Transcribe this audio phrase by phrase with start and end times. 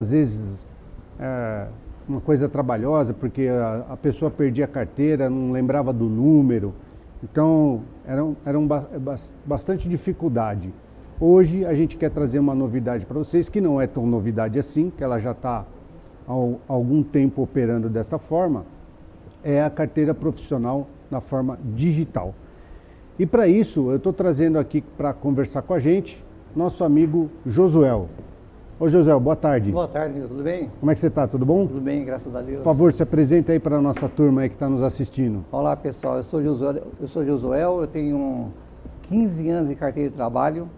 [0.00, 0.60] às vezes
[1.18, 1.66] é,
[2.08, 6.72] uma coisa trabalhosa, porque a, a, pessoa perdia a carteira, não lembrava do número.
[7.20, 8.68] Então, era, era um,
[9.44, 10.72] bastante dificuldade.
[11.18, 14.88] Hoje a gente quer trazer uma novidade para vocês, que não é tão novidade assim,
[14.96, 15.66] que ela já está
[16.28, 16.32] há
[16.68, 18.64] algum tempo operando dessa forma,
[19.42, 22.36] é a carteira profissional na forma digital.
[23.18, 26.24] E para isso, eu estou trazendo aqui para conversar com a gente
[26.54, 28.08] nosso amigo Josuel.
[28.80, 29.72] Ô José, boa tarde.
[29.72, 30.70] Boa tarde, tudo bem?
[30.78, 31.26] Como é que você está?
[31.26, 31.66] Tudo bom?
[31.66, 32.58] Tudo bem, graças a Deus.
[32.58, 35.44] Por favor, se apresente aí para a nossa turma aí que está nos assistindo.
[35.50, 38.52] Olá pessoal, eu sou Josué, eu sou Josuel, eu tenho
[39.02, 40.68] 15 anos de carteira de trabalho.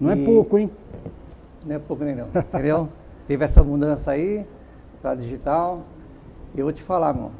[0.00, 0.22] Não é e...
[0.22, 0.70] é pouco, hein?
[1.66, 2.88] Não é pouco nem não, entendeu?
[3.26, 4.46] Teve essa mudança aí
[5.02, 5.80] para digital.
[6.56, 7.32] Eu vou te falar, meu,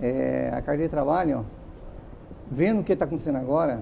[0.00, 1.46] é, a carteira de trabalho,
[2.50, 3.78] vendo o que está acontecendo agora,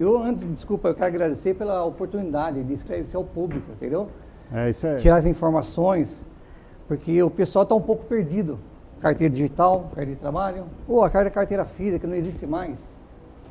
[0.00, 4.08] eu, antes, desculpa, eu quero agradecer pela oportunidade de esclarecer ao público, entendeu?
[4.50, 4.96] É, isso é.
[4.96, 6.24] Tirar as informações,
[6.88, 8.58] porque o pessoal está um pouco perdido.
[8.98, 12.78] Carteira digital, carteira de trabalho, ou a carteira física, não existe mais.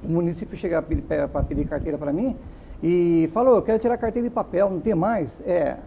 [0.03, 2.35] O município chega para pedir carteira para mim
[2.81, 5.39] e falou, eu quero tirar carteira de papel, não tem mais.
[5.45, 5.77] É,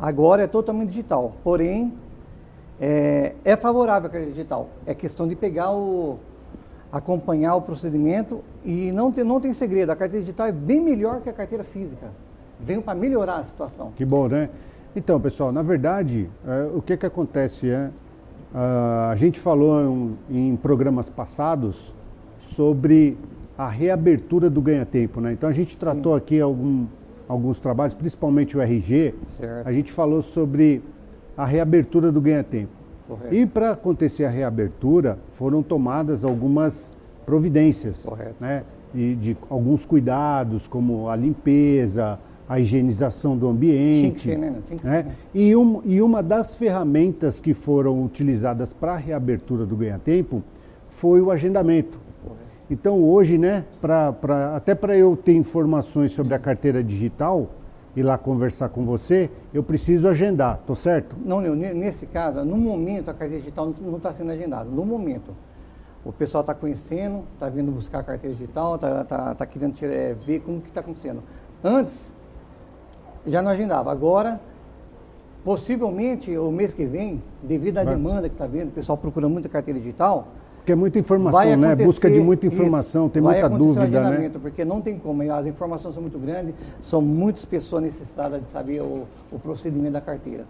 [0.00, 1.92] agora é totalmente digital, porém,
[2.80, 4.68] é, é favorável a carteira digital.
[4.86, 6.18] É questão de pegar o,
[6.92, 11.22] acompanhar o procedimento e não tem, não tem segredo, a carteira digital é bem melhor
[11.22, 12.08] que a carteira física.
[12.60, 13.92] Veio para melhorar a situação.
[13.96, 14.50] Que bom, né?
[14.94, 17.90] Então, pessoal, na verdade, é, o que, que acontece é,
[18.54, 21.92] a gente falou em, em, programas passados
[22.38, 23.16] sobre
[23.56, 25.32] a reabertura do ganha-tempo, né?
[25.32, 26.18] Então a gente tratou Sim.
[26.18, 26.86] aqui algum,
[27.26, 29.66] alguns trabalhos, principalmente o RG, certo.
[29.66, 30.82] a gente falou sobre
[31.36, 32.81] a reabertura do ganha-tempo.
[33.16, 33.34] Correto.
[33.34, 36.92] E para acontecer a reabertura, foram tomadas algumas
[37.26, 38.36] providências, Correto.
[38.40, 38.64] né?
[38.94, 44.00] E de alguns cuidados, como a limpeza, a higienização do ambiente.
[44.00, 44.54] Tinha que ser, né?
[44.66, 45.02] Tinha que né?
[45.02, 45.14] Ser, né?
[45.34, 50.42] E, um, e uma das ferramentas que foram utilizadas para a reabertura do ganha-tempo
[50.88, 51.98] foi o agendamento.
[52.70, 57.50] Então hoje, né, pra, pra, até para eu ter informações sobre a carteira digital,
[57.94, 61.16] ir lá conversar com você, eu preciso agendar, tô certo?
[61.24, 65.32] Não, nesse caso, no momento a carteira digital não está sendo agendada, no momento.
[66.04, 70.14] O pessoal está conhecendo, está vindo buscar a carteira digital, está tá, tá querendo é,
[70.14, 71.22] ver como que está acontecendo.
[71.62, 71.94] Antes,
[73.26, 73.92] já não agendava.
[73.92, 74.40] Agora,
[75.44, 77.94] possivelmente, o mês que vem, devido à Vai.
[77.94, 80.26] demanda que está vendo, o pessoal procura muita carteira digital,
[80.62, 81.74] porque é muita informação, né?
[81.74, 84.30] Busca de muita informação, isso, tem muita dúvida, né?
[84.40, 88.80] Porque não tem como, as informações são muito grandes, são muitas pessoas necessitadas de saber
[88.80, 89.02] o,
[89.32, 90.44] o procedimento da carteira.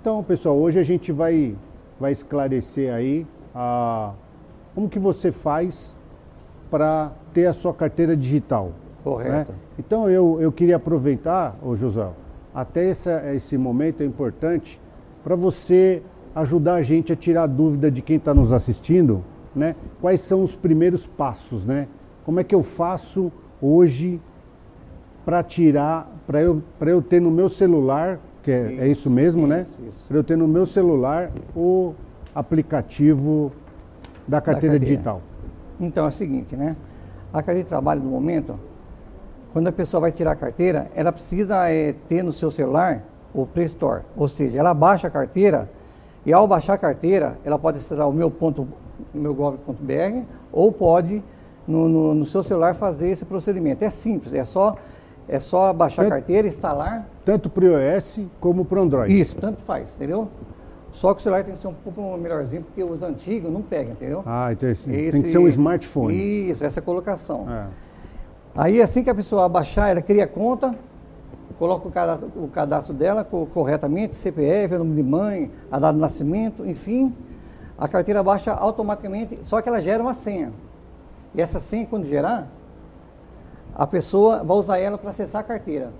[0.00, 1.54] Então, pessoal, hoje a gente vai,
[2.00, 4.12] vai esclarecer aí a,
[4.74, 5.94] como que você faz
[6.68, 8.72] para ter a sua carteira digital.
[9.04, 9.52] Correto.
[9.52, 9.58] Né?
[9.78, 12.08] Então, eu, eu queria aproveitar, ô José,
[12.52, 14.80] até essa, esse momento é importante
[15.22, 16.02] para você
[16.34, 19.22] ajudar a gente a tirar a dúvida de quem está nos assistindo
[19.54, 19.76] né?
[20.00, 21.88] Quais são os primeiros passos, né?
[22.24, 24.20] Como é que eu faço hoje
[25.24, 29.66] para tirar, para eu, eu ter no meu celular, que é, é isso mesmo, né?
[30.06, 31.94] Para eu ter no meu celular o
[32.34, 33.52] aplicativo
[34.26, 35.22] da carteira, da digital.
[35.80, 36.76] Então é o seguinte, né?
[37.32, 38.58] A carteira de trabalho no momento,
[39.52, 43.46] quando a pessoa vai tirar a carteira, ela precisa é, ter no seu celular o
[43.46, 45.68] Play Store, ou seja, ela baixa a carteira
[46.24, 48.66] e ao baixar a carteira, ela pode acessar o meu ponto
[49.12, 50.22] meu gov.br
[50.52, 51.22] ou pode
[51.66, 53.84] no, no, no, seu celular fazer esse procedimento.
[53.84, 54.76] É simples, é só,
[55.28, 57.08] é só baixar tanto, a carteira, instalar.
[57.24, 59.20] Tanto para o iOS como para o Android.
[59.20, 60.28] Isso, tanto faz, entendeu?
[60.92, 63.92] Só que o celular tem que ser um pouco melhorzinho, porque os antigos não pegam,
[63.92, 64.22] entendeu?
[64.24, 66.50] Ah, então esse, tem que ser um smartphone.
[66.50, 67.46] Isso, essa colocação.
[67.50, 67.66] É.
[68.56, 70.74] Aí assim que a pessoa baixar, ela cria conta,
[71.58, 76.64] coloca o cadastro, o cadastro dela corretamente, CPF, nome de mãe, a data de nascimento,
[76.64, 77.12] enfim,
[77.78, 80.52] a carteira baixa automaticamente, só que ela gera uma senha.
[81.34, 82.46] E essa senha, quando gerar,
[83.74, 85.90] a pessoa vai usar ela para acessar a carteira.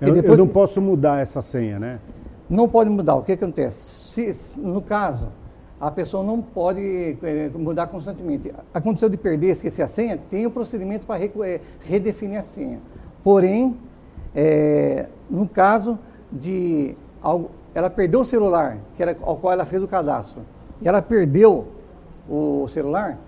[0.00, 2.00] Eu, eu, não posso mudar essa senha, né?
[2.50, 3.14] Não pode mudar.
[3.14, 4.10] O que, que acontece?
[4.10, 5.28] Se, no caso,
[5.80, 8.52] a pessoa não pode é, mudar constantemente.
[8.72, 12.80] Aconteceu de perder, esquecer a senha, tem o procedimento para é, redefinir a senha.
[13.22, 13.76] Porém,
[14.34, 15.98] é, no caso
[16.30, 20.42] de algo, ela perdeu o celular, que era ao qual ela fez o cadastro,
[20.80, 21.66] e ela perdeu
[22.28, 23.18] o celular,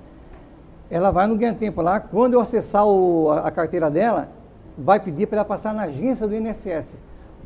[0.91, 4.29] ela vai no ganha tempo lá, quando eu acessar o, a, a, carteira dela,
[4.77, 6.87] vai pedir para ela passar na agência do INSS.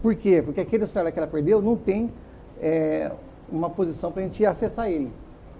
[0.02, 0.42] Por quê?
[0.44, 2.10] Porque aquele celular que ela perdeu não tem
[2.60, 3.10] é,
[3.50, 5.10] uma posição para a gente acessar ele.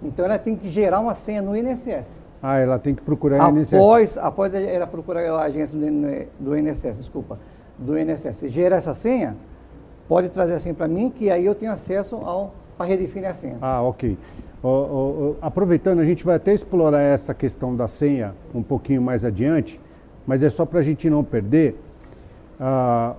[0.01, 2.21] Então ela tem que gerar uma senha no INSS.
[2.41, 3.73] Ah, ela tem que procurar o INSS.
[3.73, 7.37] Após, após ela procurar a agência do, do INSS, desculpa,
[7.77, 9.35] do INSS, gerar essa senha,
[10.11, 13.57] Pode trazer assim para mim, que aí eu tenho acesso ao para redefinir a senha.
[13.61, 14.17] Ah, ok.
[15.41, 19.79] aproveitando, a gente vai até explorar essa questão da senha um pouquinho mais adiante,
[20.25, 21.75] mas é só para a gente não perder.
[22.59, 23.13] Ah,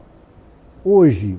[0.84, 1.38] hoje,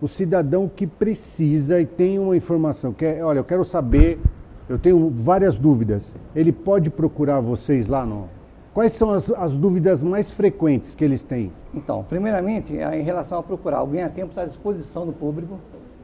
[0.00, 4.20] o cidadão que precisa e tem uma informação, que é, olha, eu quero saber,
[4.68, 8.28] eu tenho várias dúvidas, ele pode procurar vocês lá no.
[8.72, 11.50] Quais são as, as dúvidas mais frequentes que eles têm?
[11.74, 15.58] Então, primeiramente, é em relação a procurar, o ganha-tempo está à disposição do público,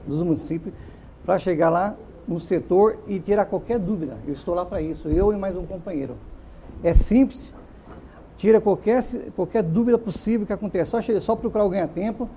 [0.06, 0.74] dos municípios,
[1.24, 1.94] para chegar lá
[2.26, 4.16] no setor e tirar qualquer dúvida.
[4.26, 6.16] Eu estou lá para isso, eu e mais um companheiro.
[6.82, 7.52] É simples,
[8.36, 9.04] tira qualquer,
[9.36, 10.90] qualquer dúvida possível que aconteça.
[10.90, 12.28] Só, só procurar o ganha-tempo,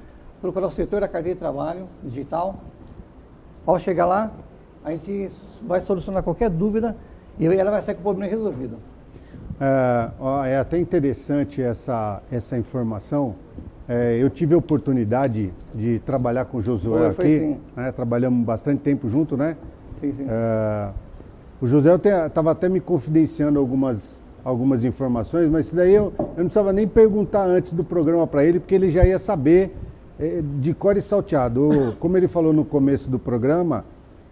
[0.41, 2.55] procurar o setor da carteira de trabalho digital.
[3.65, 4.31] Ao chegar lá,
[4.83, 5.31] a gente
[5.63, 6.95] vai solucionar qualquer dúvida
[7.39, 8.77] e ela vai sair com o problema resolvido.
[9.59, 13.35] É, é até interessante essa, essa informação.
[13.87, 17.57] É, eu tive a oportunidade de trabalhar com o Josué foi, aqui.
[17.75, 19.55] né, trabalhamos bastante tempo junto, né?
[19.99, 20.25] Sim, sim.
[20.27, 20.89] É,
[21.61, 26.45] o José estava até me confidenciando algumas, algumas informações, mas isso daí eu, eu não
[26.45, 29.75] precisava nem perguntar antes do programa para ele, porque ele já ia saber
[30.19, 31.95] é, de cor e salteado.
[31.99, 33.85] Como ele falou no começo do programa,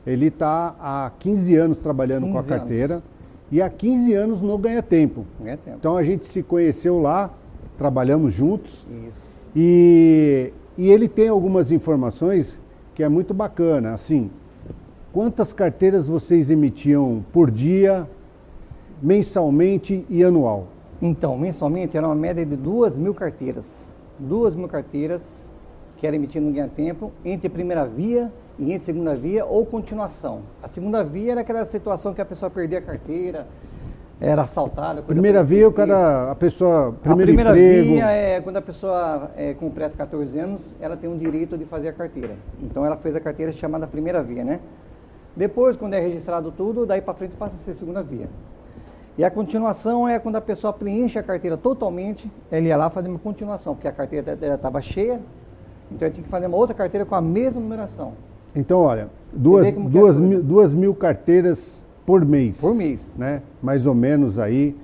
[0.06, 3.06] ele está há 15 anos trabalhando 15 com a carteira anos.
[3.52, 5.26] e há 15 anos no Ganha Tempo.
[5.40, 5.78] Ganha Tempo.
[5.80, 7.30] Então a gente se conheceu lá,
[7.78, 8.86] trabalhamos juntos.
[9.10, 9.33] Isso.
[9.56, 12.60] E, e ele tem algumas informações
[12.96, 13.94] que é muito bacana.
[13.94, 14.30] Assim,
[15.12, 18.08] quantas carteiras vocês emitiam por dia,
[19.02, 20.68] mensalmente e anual?
[21.02, 23.66] Então, mensalmente era uma média de duas mil carteiras.
[24.18, 25.44] Duas mil carteiras
[25.98, 28.30] que era emitido no Guia Tempo, entre primeira via
[28.60, 30.42] e entre segunda via ou continuação.
[30.62, 33.48] A segunda via era aquela situação que a pessoa perdia a carteira,
[34.20, 35.02] era assaltada.
[35.02, 37.94] Primeira via, o cara, a pessoa, primeiro a primeira emprego.
[37.94, 41.90] via é quando a pessoa é, completa 14 anos, ela tem um direito de fazer
[41.90, 42.36] a carteira.
[42.62, 44.60] Então ela fez a carteira chamada primeira via, né?
[45.36, 48.30] Depois, quando é registrado tudo, daí para frente passa a ser segunda via.
[49.18, 53.10] E a continuação é quando a pessoa preenche a carteira totalmente, ele ia lá fazer
[53.10, 55.20] uma continuação, porque a carteira dela estava cheia,
[55.92, 58.14] então eu tinha que fazer uma outra carteira com a mesma numeração.
[58.56, 62.58] Então, olha, duas, é duas, mil, duas mil carteiras por mês.
[62.58, 63.06] Por mês.
[63.18, 63.42] Né?
[63.62, 64.76] Mais ou menos aí.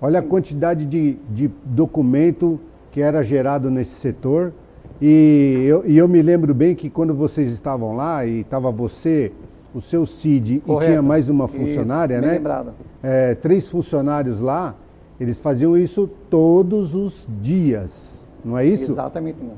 [0.00, 2.58] Olha a quantidade de, de documento
[2.90, 4.52] que era gerado nesse setor.
[5.00, 9.32] E eu, e eu me lembro bem que quando vocês estavam lá e estava você,
[9.74, 10.84] o seu CID Correto.
[10.84, 12.32] e tinha mais uma funcionária, isso, né?
[12.34, 12.72] Lembrado.
[13.02, 14.74] É, três funcionários lá,
[15.18, 18.92] eles faziam isso todos os dias, não é isso?
[18.92, 19.38] Exatamente.
[19.42, 19.54] Não.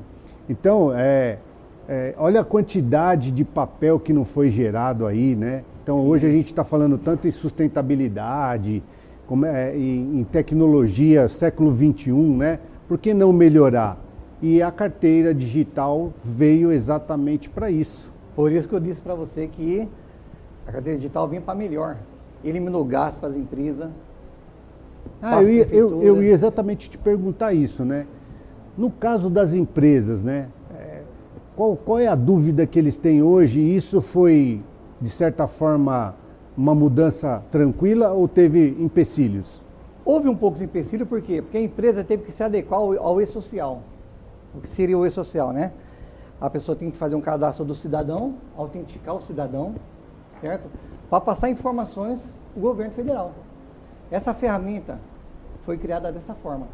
[0.49, 1.39] Então, é,
[1.87, 5.63] é, olha a quantidade de papel que não foi gerado aí, né?
[5.83, 8.81] Então, hoje a gente está falando tanto em sustentabilidade,
[9.27, 12.59] como é, em, em tecnologia, século XXI, né?
[12.87, 13.97] Por que não melhorar?
[14.41, 18.11] E a carteira digital veio exatamente para isso.
[18.33, 19.87] Por isso que eu disse para você que
[20.65, 21.97] a carteira digital vem para melhor.
[22.45, 23.89] Eliminou gasto para as empresas.
[25.21, 28.05] Ah, eu ia, eu, eu ia exatamente te perguntar isso, né?
[28.77, 30.47] No caso das empresas, né?
[30.77, 31.01] É,
[31.55, 33.59] qual, qual é a dúvida que eles têm hoje?
[33.59, 34.61] Isso foi,
[35.03, 36.15] de certa forma,
[36.55, 39.61] uma mudança tranquila ou teve empecilhos?
[40.05, 41.41] Houve um pouco de empecilho, por quê?
[41.41, 43.81] Porque a empresa teve que se adequar ao, ao e-social.
[44.55, 45.73] O que seria o e-social, né?
[46.39, 49.75] A pessoa tem que fazer um cadastro do cidadão, autenticar o cidadão,
[50.39, 50.69] certo?
[51.09, 53.33] Para passar informações do governo federal.
[54.09, 54.99] Essa ferramenta
[55.65, 56.65] foi criada dessa forma.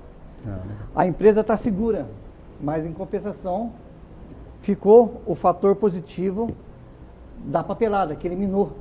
[0.95, 2.05] A empresa está segura,
[2.61, 3.71] mas em compensação
[4.61, 6.47] ficou o fator positivo
[7.45, 8.71] da papelada, que eliminou.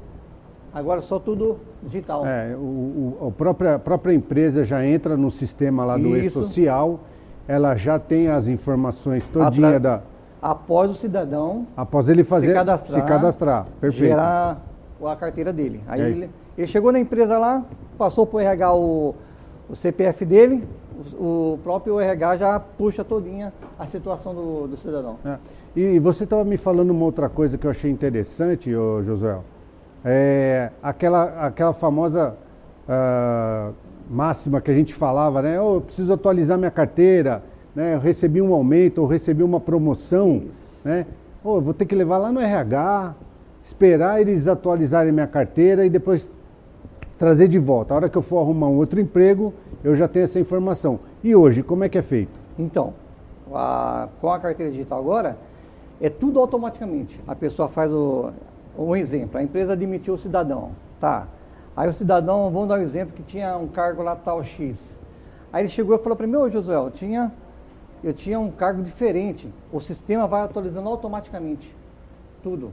[0.73, 2.27] Agora só tudo digital.
[2.27, 7.01] É, o, o, a, própria, a própria empresa já entra no sistema lá do e-social,
[7.47, 10.01] ela já tem as informações todinha pra, da...
[10.41, 11.67] Após o cidadão...
[11.77, 12.49] Após ele fazer...
[12.49, 13.01] Se cadastrar.
[13.01, 14.11] Se cadastrar, perfeito.
[14.11, 14.63] Gerar
[15.03, 15.81] a carteira dele.
[15.89, 17.65] Aí é ele, ele, chegou na empresa lá,
[17.97, 19.15] passou para o RH o,
[19.71, 20.69] o CPF dele,
[21.15, 25.17] o próprio RH já puxa todinha a situação do, do cidadão.
[25.25, 25.39] É.
[25.81, 29.39] E você estava me falando uma outra coisa que eu achei interessante, ô Josué.
[30.05, 32.35] É aquela, aquela famosa
[32.89, 33.73] uh,
[34.11, 35.61] máxima que a gente falava, né?
[35.61, 37.45] Oh, eu preciso atualizar minha carteira,
[37.77, 37.95] né?
[37.95, 40.81] Eu recebi um aumento, ou recebi uma promoção, Isso.
[40.85, 41.07] né?
[41.45, 43.15] Oh, vou ter que levar lá no RH,
[43.63, 46.29] esperar eles atualizarem minha carteira e depois
[47.17, 47.95] trazer de volta.
[47.95, 49.55] A hora que eu for arrumar um outro emprego,
[49.85, 50.99] eu já tenho essa informação.
[51.23, 52.33] E hoje, como é que é feito?
[52.59, 52.95] Então,
[53.55, 55.37] a, com a carteira digital agora,
[56.01, 57.21] é tudo automaticamente.
[57.27, 58.31] A pessoa faz o,
[58.79, 61.27] um exemplo, a empresa admitiu o cidadão, tá?
[61.77, 64.99] Aí o cidadão, vamos dar um exemplo, que tinha um cargo lá tal X.
[65.53, 67.33] Aí ele chegou e falou para mim, ô Josué, tinha
[68.03, 69.53] eu tinha um cargo diferente.
[69.73, 71.75] O sistema vai atualizando automaticamente
[72.43, 72.73] tudo.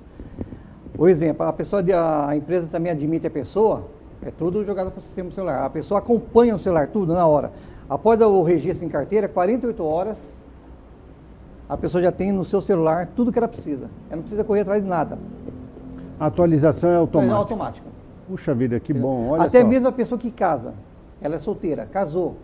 [0.97, 1.83] O exemplo, a pessoa,
[2.27, 3.87] a empresa também admite a pessoa,
[4.21, 5.65] é tudo jogado para o sistema celular.
[5.65, 7.51] A pessoa acompanha o celular tudo na hora.
[7.89, 10.34] Após o registro em carteira, 48 horas,
[11.67, 13.89] a pessoa já tem no seu celular tudo que ela precisa.
[14.09, 15.17] Ela não precisa correr atrás de nada.
[16.19, 17.33] A atualização é automática.
[17.33, 17.87] É automática.
[18.27, 19.29] Puxa vida, que bom.
[19.29, 19.67] Olha Até só.
[19.67, 20.73] mesmo a pessoa que casa,
[21.21, 22.37] ela é solteira, casou.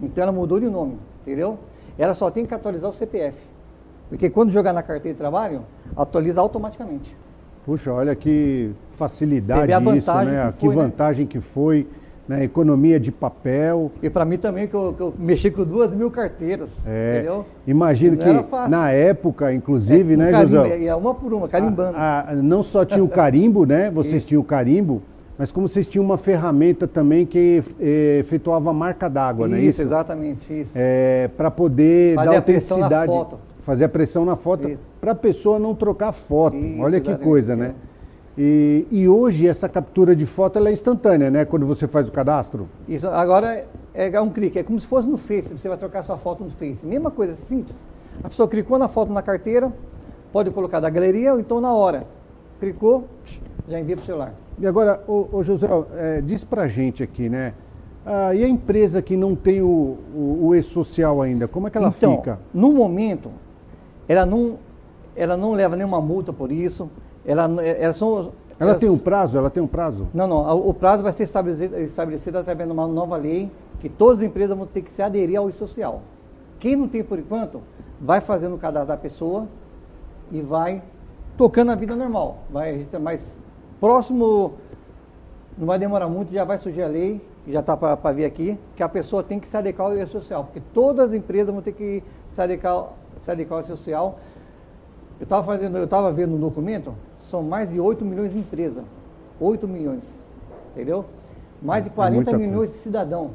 [0.00, 1.58] Então ela mudou de nome, entendeu?
[1.98, 3.36] Ela só tem que atualizar o CPF.
[4.08, 5.62] Porque quando jogar na carteira de trabalho,
[5.96, 7.16] atualiza automaticamente.
[7.64, 10.52] Puxa, olha que facilidade isso, né?
[10.52, 10.74] Que, foi, que né?
[10.74, 11.30] vantagem né?
[11.32, 11.88] que foi
[12.28, 13.90] né, economia de papel.
[14.02, 16.68] E para mim também, que eu, que eu, mexi com duas mil carteiras.
[16.84, 17.46] É, entendeu?
[17.66, 20.84] Imagino que na época, inclusive, é, né, José?
[20.84, 21.96] É uma por uma, carimbando.
[21.96, 23.90] A, a, não só tinha o carimbo, né?
[23.90, 25.02] Vocês tinham o carimbo,
[25.38, 29.82] mas como vocês tinham uma ferramenta também que é, efetuava marca d'água, não é isso?
[29.82, 30.72] exatamente, isso.
[30.74, 33.12] É, para poder Fazer dar autenticidade.
[33.62, 34.78] Fazer a pressão na foto.
[35.00, 36.56] Para a pessoa não trocar foto.
[36.56, 37.74] Isso, Olha que coisa, né?
[38.38, 41.44] E, e, hoje essa captura de foto é instantânea, né?
[41.46, 42.68] Quando você faz o cadastro.
[42.86, 43.64] Isso, agora
[43.94, 46.44] é, é um clique, é como se fosse no Face, você vai trocar sua foto
[46.44, 46.84] no Face.
[46.86, 47.74] Mesma coisa, simples.
[48.22, 49.72] A pessoa clicou na foto na carteira,
[50.32, 52.06] pode colocar da galeria ou então na hora.
[52.60, 53.04] Clicou,
[53.66, 54.34] já envia para o celular.
[54.58, 57.54] E agora, ô, ô José, é, diz pra gente aqui, né?
[58.04, 61.78] Ah, e a empresa que não tem o, o, o e-social ainda, como é que
[61.78, 62.38] ela então, fica?
[62.52, 63.30] No momento,
[64.06, 64.58] ela não,
[65.16, 66.88] ela não leva nenhuma multa por isso
[67.26, 69.36] ela, ela, são, ela tem um prazo?
[69.36, 70.06] Ela tem um prazo?
[70.14, 70.68] Não, não.
[70.68, 74.56] O prazo vai ser estabelecido, estabelecido através de uma nova lei que todas as empresas
[74.56, 76.00] vão ter que se aderir ao social.
[76.58, 77.60] Quem não tem por enquanto,
[78.00, 79.46] vai fazendo o cadastro da pessoa
[80.30, 80.82] e vai
[81.36, 82.38] tocando a vida normal.
[82.50, 83.38] Vai mais
[83.80, 84.54] próximo,
[85.58, 88.82] não vai demorar muito, já vai surgir a lei, já está para vir aqui, que
[88.82, 92.02] a pessoa tem que se adequar ao social, porque todas as empresas vão ter que
[92.34, 92.88] se adequar,
[93.24, 94.18] se adequar ao social.
[95.18, 96.92] Eu estava fazendo, eu estava vendo um documento,
[97.30, 98.84] são mais de 8 milhões de empresas.
[99.40, 100.02] 8 milhões.
[100.72, 101.04] Entendeu?
[101.62, 102.72] Mais de 40 é milhões coisa.
[102.72, 103.30] de cidadãos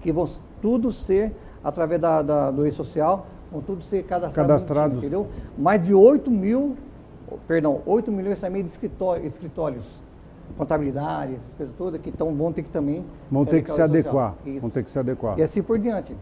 [0.00, 0.28] que vão
[0.60, 4.34] tudo ser, através da, da do e-social, vão tudo ser cadastrados.
[4.34, 4.98] Cadastrados.
[4.98, 5.26] entendeu?
[5.56, 6.76] Mais de 8 mil,
[7.48, 9.84] perdão, 8 milhões também de escritórios, escritórios
[10.58, 13.04] contabilidade, essas coisas todas, que tão, vão ter que também.
[13.30, 14.34] Vão ter que se adequar.
[14.60, 15.38] Vão ter que se adequar.
[15.38, 16.14] E assim por diante.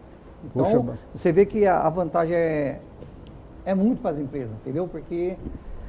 [0.43, 2.79] Então, Puxa, você vê que a, a vantagem é,
[3.65, 4.87] é muito para as empresas, entendeu?
[4.87, 5.35] Porque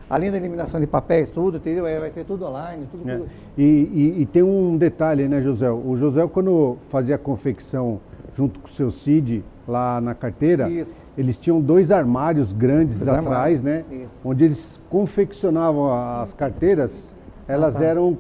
[0.09, 1.85] além da eliminação de papéis, tudo, entendeu?
[1.85, 3.09] Vai ser tudo online, tudo.
[3.09, 3.21] É.
[3.57, 5.71] E, e, e, tem um detalhe, né, José?
[5.71, 8.01] O José, quando fazia a confecção
[8.37, 10.91] junto com o seu CID lá na carteira, Isso.
[11.17, 13.63] eles tinham dois armários grandes dois atrás, armários.
[13.63, 13.85] né?
[13.91, 14.11] Isso.
[14.25, 17.13] Onde eles confeccionavam as carteiras,
[17.49, 17.85] elas ah, tá.
[17.85, 18.17] eram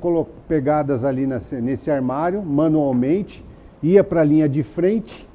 [0.48, 3.44] pegadas ali nesse, nesse armário manualmente,
[3.82, 5.28] ia para a linha de frente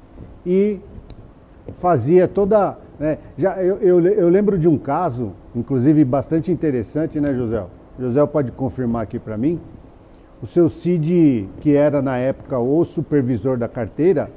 [0.44, 0.80] e
[1.78, 3.16] fazia toda né?
[3.38, 7.64] Já, eu, eu, eu, lembro de um caso, inclusive bastante interessante, né, José?
[7.98, 9.58] José pode confirmar aqui para mim.
[10.42, 14.30] O seu Cid, que era na época o supervisor da carteira,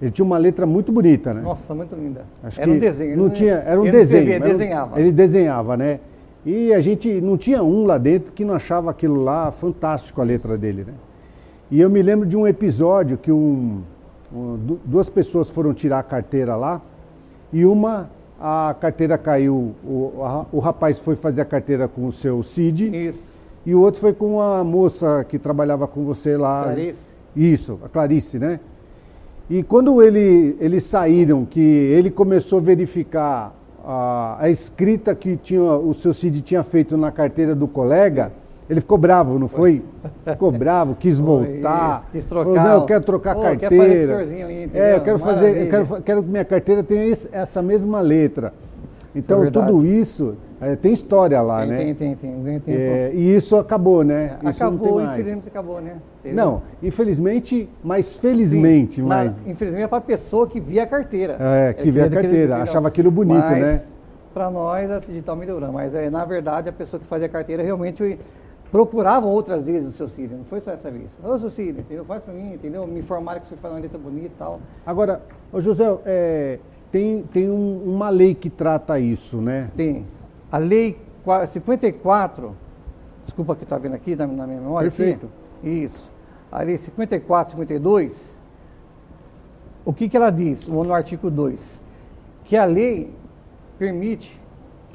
[0.00, 1.42] ele tinha uma letra muito bonita, né?
[1.42, 2.24] Nossa, muito linda.
[2.42, 3.16] Acho era um desenho.
[3.16, 4.30] Não tinha, era um ele desenho.
[4.30, 5.00] Ele desenhava.
[5.00, 6.00] Ele desenhava, né?
[6.46, 10.24] E a gente não tinha um lá dentro que não achava aquilo lá fantástico a
[10.24, 10.94] letra dele, né?
[11.70, 13.82] E eu me lembro de um episódio que um,
[14.32, 16.80] um, duas pessoas foram tirar a carteira lá
[17.52, 22.12] e uma a carteira caiu, o, a, o rapaz foi fazer a carteira com o
[22.12, 23.08] seu CID.
[23.08, 23.38] Isso.
[23.66, 26.64] E o outro foi com a moça que trabalhava com você lá.
[26.64, 27.00] Clarice.
[27.34, 28.60] Isso, a Clarice, né?
[29.50, 35.60] E quando ele, eles saíram, que ele começou a verificar a, a escrita que tinha,
[35.60, 38.47] o seu CID tinha feito na carteira do colega, Isso.
[38.68, 39.82] Ele ficou bravo, não foi?
[40.02, 40.32] foi?
[40.32, 42.06] Ficou bravo, quis voltar.
[42.12, 42.54] Quis trocar.
[42.54, 44.18] Falou, não, eu quero trocar a carteira.
[44.18, 48.00] Ali, é, eu quero fazer, eu quero, quero que minha carteira tenha esse, essa mesma
[48.00, 48.52] letra.
[49.14, 51.76] Então, é tudo isso é, tem história lá, tem, né?
[51.76, 52.60] Tem, tem, tem.
[52.60, 54.38] tem é, e isso acabou, né?
[54.42, 55.96] É, isso acabou, infelizmente acabou, né?
[56.18, 56.44] Entendeu?
[56.44, 58.96] Não, infelizmente, mas felizmente.
[58.96, 59.32] Sim, mas...
[59.46, 61.36] infelizmente é para a pessoa que via a carteira.
[61.38, 63.82] É, que via a carteira, achava aquilo bonito, mas, né?
[64.34, 67.62] Para nós a digital melhorou, mas é, na verdade a pessoa que fazia a carteira
[67.62, 68.18] realmente
[68.70, 71.08] procuravam outras vezes o seu Círio, não foi só essa vez.
[71.22, 72.04] Ô, seu Círio, entendeu?
[72.04, 72.86] Faz para mim, entendeu?
[72.86, 74.60] Me informaram que você faz uma letra bonita e tal.
[74.84, 75.22] Agora,
[75.52, 76.58] ô José, é,
[76.92, 79.70] tem, tem um, uma lei que trata isso, né?
[79.76, 80.06] Tem.
[80.50, 80.98] A lei
[81.48, 82.54] 54,
[83.24, 84.90] desculpa que está vendo aqui na, na, minha memória.
[84.90, 85.28] Perfeito.
[85.58, 86.10] Aqui, isso.
[86.50, 88.38] A lei 54, 52,
[89.84, 91.80] o que, que ela diz no artigo 2?
[92.44, 93.12] Que a lei
[93.78, 94.38] permite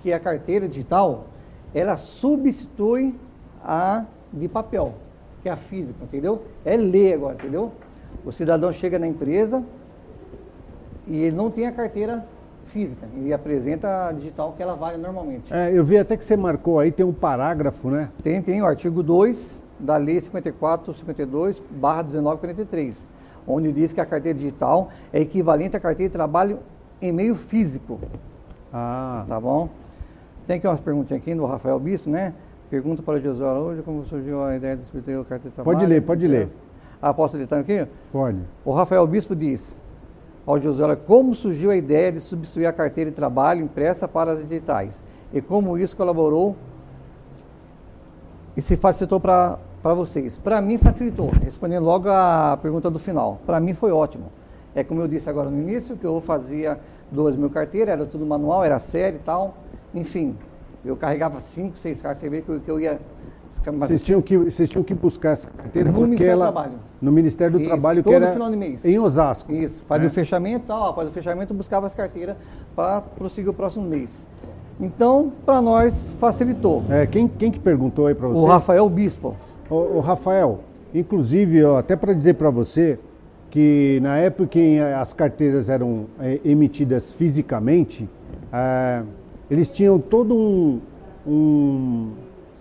[0.02, 1.26] que a carteira digital
[1.74, 3.16] ela substitui
[3.64, 4.94] a de papel,
[5.42, 6.44] que é a física, entendeu?
[6.66, 7.72] É ler agora, entendeu?
[8.26, 9.64] O cidadão chega na empresa
[11.08, 12.26] e ele não tem a carteira
[12.68, 15.54] física e apresenta a digital que ela vale normalmente.
[15.54, 18.10] É, eu vi até que você marcou aí, tem um parágrafo, né?
[18.24, 23.08] Tem, tem o artigo 2 da Lei 54, 52, barra 1943,
[23.48, 26.60] onde diz que a carteira digital é equivalente à carteira de trabalho
[27.02, 28.00] em meio físico.
[28.72, 29.70] Ah, Tá bom?
[30.48, 32.34] Tem aqui umas perguntinhas aqui do Rafael Bispo, né?
[32.74, 35.78] Pergunta para o Josué hoje como surgiu a ideia de substituir o carteira de trabalho.
[35.78, 36.50] Pode ler, pode ler.
[37.00, 37.88] Ah, posso ler aqui?
[38.12, 38.40] pode.
[38.66, 39.78] O Rafael Bispo diz
[40.44, 44.40] ao Josué como surgiu a ideia de substituir a carteira de trabalho impressa para as
[44.40, 46.56] digitais e como isso colaborou
[48.58, 50.36] e se facilitou para vocês.
[50.40, 53.40] Para mim facilitou, respondendo logo a pergunta do final.
[53.46, 54.32] Para mim foi ótimo.
[54.74, 56.80] É como eu disse agora no início, que eu fazia
[57.12, 59.58] duas mil carteiras, era tudo manual, era série e tal.
[59.94, 60.36] Enfim,
[60.86, 63.00] eu carregava cinco, seis cartas, você vê que eu, ia...
[63.80, 66.52] Vocês tinham, que, vocês tinham que buscar essa carteira No Ministério do ela...
[66.52, 66.74] Trabalho.
[67.02, 68.84] No Ministério do Isso, Trabalho, que todo era final de mês.
[68.84, 69.52] em Osasco.
[69.52, 70.10] Isso, fazia É.
[70.10, 72.36] o fechamento e tal, após o fechamento eu buscava as carteiras
[72.76, 74.28] para prosseguir o próximo mês.
[74.80, 76.84] Então, para nós, facilitou.
[76.90, 78.40] É, quem, quem que perguntou aí para você?
[78.42, 79.36] O Rafael Bispo.
[79.70, 80.60] Ô, ô, Rafael,
[80.94, 83.00] inclusive, ó, até para dizer para você
[83.50, 88.10] que na época em eh, as carteiras eram eh, emitidas fisicamente,
[88.52, 89.04] eh,
[89.54, 90.80] eles tinham todo um,
[91.28, 92.10] um,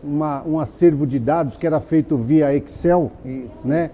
[0.04, 3.50] uma- um acervo de dados que era feito via Excel, Isso.
[3.66, 3.90] né?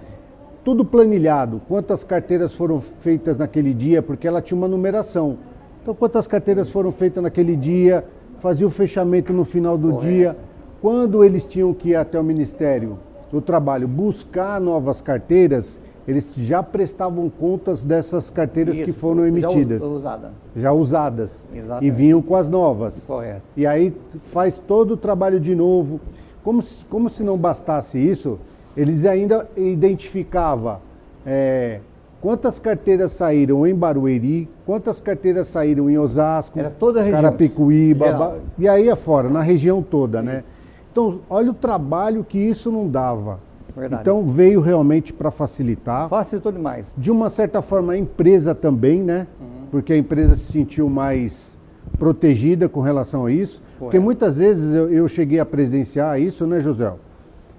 [0.64, 5.38] Tudo planilhado, quantas carteiras foram feitas naquele dia, porque ela tinha uma numeração.
[5.80, 8.04] Então, quantas carteiras foram feitas naquele dia,
[8.40, 10.06] fazia o fechamento no final do Correto.
[10.12, 10.36] dia.
[10.82, 12.98] Quando eles tinham que ir até o Ministério
[13.30, 15.78] do Trabalho buscar novas carteiras,
[16.08, 20.32] eles já prestavam contas dessas carteiras que Isso, foram já emitidas, us- usada.
[20.56, 21.86] já usadas, Exatamente.
[21.86, 23.04] e vinham com as novas.
[23.06, 23.42] Correto.
[23.54, 23.94] E aí
[24.32, 26.00] faz todo o trabalho de novo.
[26.42, 28.38] Como se, como se não bastasse isso,
[28.74, 30.78] eles ainda identificavam
[31.26, 31.80] é,
[32.22, 37.20] quantas carteiras saíram em Barueri, quantas carteiras saíram em Osasco, Era toda a região.
[37.22, 38.12] Carapicuíba.
[38.12, 40.42] Ba- e aí afora, na região toda, né?
[40.90, 43.38] Então, olha o trabalho que isso não dava.
[43.78, 44.02] Verdade.
[44.02, 46.08] Então veio realmente para facilitar.
[46.08, 46.86] Facilitou demais.
[46.96, 49.26] De uma certa forma, a empresa também, né?
[49.40, 49.46] Uhum.
[49.70, 51.58] Porque a empresa se sentiu mais
[51.98, 53.62] protegida com relação a isso.
[53.78, 54.02] Porque Correto.
[54.02, 56.92] muitas vezes eu, eu cheguei a presenciar isso, né, José?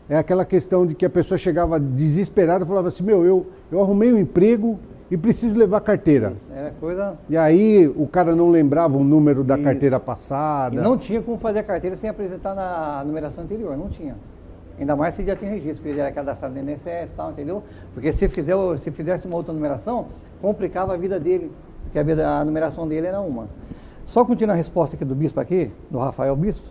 [0.10, 3.82] É aquela questão de que a pessoa chegava desesperada e falava assim: Meu, eu, eu
[3.82, 4.79] arrumei um emprego
[5.12, 6.34] e preciso levar carteira.
[6.53, 7.13] Era coisa.
[7.29, 9.63] E aí o cara não lembrava o número da Isso.
[9.63, 10.82] carteira E passada.
[10.82, 14.15] não tinha como fazer a carteira sem apresentar na numeração anterior, não tinha.
[14.79, 17.61] Ainda mais se já tinha registro, porque ele era cadastrado no INSS e tal, entendeu?
[17.93, 20.07] Porque se, fizer, se fizesse uma outra numeração,
[20.41, 21.51] complicava a vida dele,
[21.83, 23.47] porque a, vida- a numeração dele era uma.
[24.07, 26.65] Só continuando a resposta aqui do bispo aqui, do Rafael Bispo,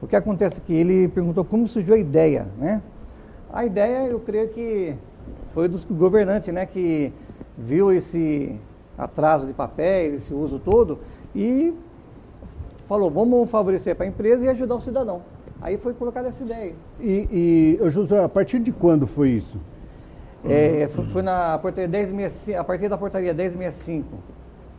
[0.00, 2.80] o que acontece aqui, ele perguntou como surgiu a ideia, né?
[3.52, 4.94] A ideia, eu creio que
[5.52, 7.12] foi dos governantes, né, que
[7.56, 8.58] viu esse
[8.98, 10.98] atraso de papéis, esse uso todo,
[11.34, 11.72] e
[12.88, 15.22] falou, vamos favorecer para a empresa e ajudar o cidadão.
[15.60, 16.74] Aí foi colocada essa ideia.
[17.00, 19.58] E, e ô, José, a partir de quando foi isso?
[20.44, 24.06] É, foi, foi na portaria 1065, a partir da portaria 1065,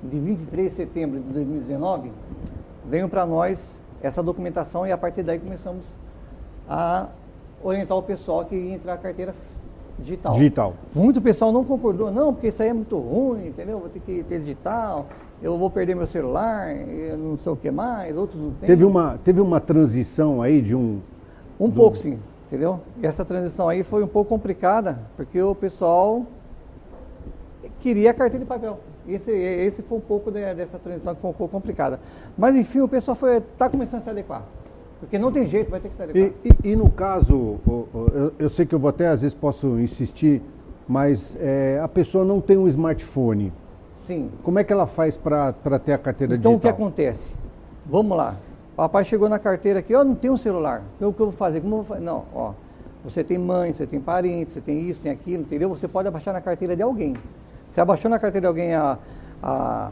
[0.04, 2.12] de 23 de setembro de 2019,
[2.86, 5.84] veio para nós essa documentação e a partir daí começamos
[6.70, 7.08] a
[7.64, 9.34] orientar o pessoal que ia entrar a carteira
[10.00, 10.34] digital.
[10.34, 10.74] Digital.
[10.94, 13.80] Muito pessoal não concordou, não, porque isso aí é muito ruim, entendeu?
[13.80, 15.08] Vou ter que ter digital,
[15.42, 16.68] eu vou perder meu celular,
[17.18, 18.68] não sei o que mais, outros não têm.
[18.68, 21.00] Teve uma, teve uma transição aí de um.
[21.60, 22.80] Um pouco sim, entendeu?
[23.02, 26.24] E essa transição aí foi um pouco complicada, porque o pessoal
[27.80, 28.80] queria a carteira de papel.
[29.08, 32.00] Esse, esse foi um pouco de- dessa transição que foi um pouco complicada.
[32.38, 33.18] Mas enfim, o pessoal
[33.54, 34.44] está começando a se adequar.
[35.00, 36.32] Porque não tem jeito, vai ter que se adequar.
[36.44, 37.58] E, e- e no caso,
[38.14, 40.42] eu, eu sei que eu vou até às vezes posso insistir,
[40.88, 43.54] mas é, a pessoa não tem um smartphone.
[44.08, 44.32] Sim.
[44.42, 45.52] Como é que ela faz para
[45.84, 46.88] ter a carteira Então o que digital?
[46.88, 47.32] acontece?
[47.86, 48.36] Vamos lá.
[48.76, 50.82] Papai chegou na carteira aqui, ó, não tem um celular.
[50.96, 51.62] Então, o que eu vou fazer?
[51.62, 52.06] Como eu vou fazer?
[52.06, 52.54] Não, ó.
[53.04, 55.70] Você tem mãe, você tem parente, você tem isso, tem aquilo, entendeu?
[55.70, 57.16] Você pode abaixar na carteira de alguém.
[57.70, 58.98] Você abaixou na carteira de alguém a,
[59.42, 59.92] a,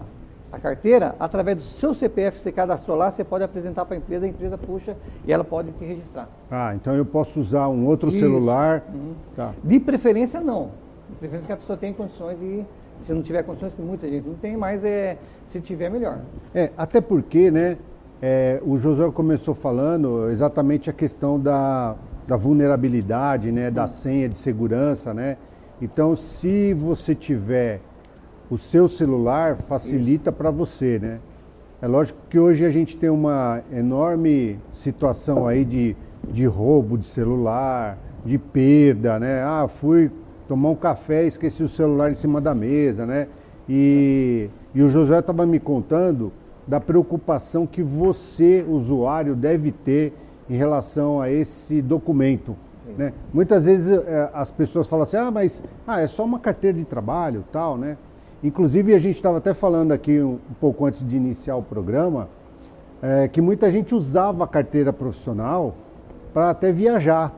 [0.52, 4.26] a carteira, através do seu CPF, você cadastrou lá, você pode apresentar para a empresa,
[4.26, 6.28] a empresa puxa e ela pode te registrar.
[6.50, 8.20] Ah, então eu posso usar um outro Isso.
[8.20, 8.84] celular.
[8.94, 9.14] Uhum.
[9.36, 9.52] Tá.
[9.64, 10.70] De preferência, não.
[11.10, 12.66] De preferência que a pessoa tenha condições e,
[13.02, 16.20] se não tiver condições, que muita gente não tem, mas é, se tiver, melhor.
[16.54, 17.78] É, até porque, né,
[18.22, 21.96] é, o Josué começou falando exatamente a questão da,
[22.28, 25.38] da vulnerabilidade, né, da senha de segurança, né?
[25.82, 27.82] Então, se você tiver
[28.50, 31.20] o seu celular, facilita para você, né?
[31.82, 35.96] É lógico que hoje a gente tem uma enorme situação aí de,
[36.28, 39.44] de roubo de celular, de perda, né?
[39.44, 40.10] Ah, fui
[40.48, 43.28] tomar um café e esqueci o celular em cima da mesa, né?
[43.68, 46.32] E, e o José estava me contando
[46.68, 50.14] da preocupação que você, usuário, deve ter
[50.50, 52.56] em relação a esse documento.
[52.98, 53.14] Né?
[53.34, 56.86] Muitas vezes é, as pessoas falam assim, ah, mas ah, é só uma carteira de
[56.86, 57.98] trabalho, tal, né?
[58.44, 62.30] Inclusive a gente estava até falando aqui um, um, pouco antes de iniciar o programa
[63.02, 65.74] é, que muita gente usava a carteira profissional
[66.32, 67.34] para até viajar.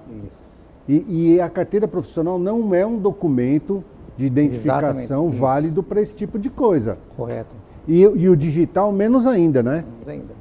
[0.87, 3.83] E, e, a carteira profissional não é um documento
[4.15, 6.97] de identificação válido para esse tipo de coisa.
[7.15, 7.53] Correto.
[7.87, 9.83] E, e, o digital menos ainda, né?
[9.93, 10.33] Menos ainda.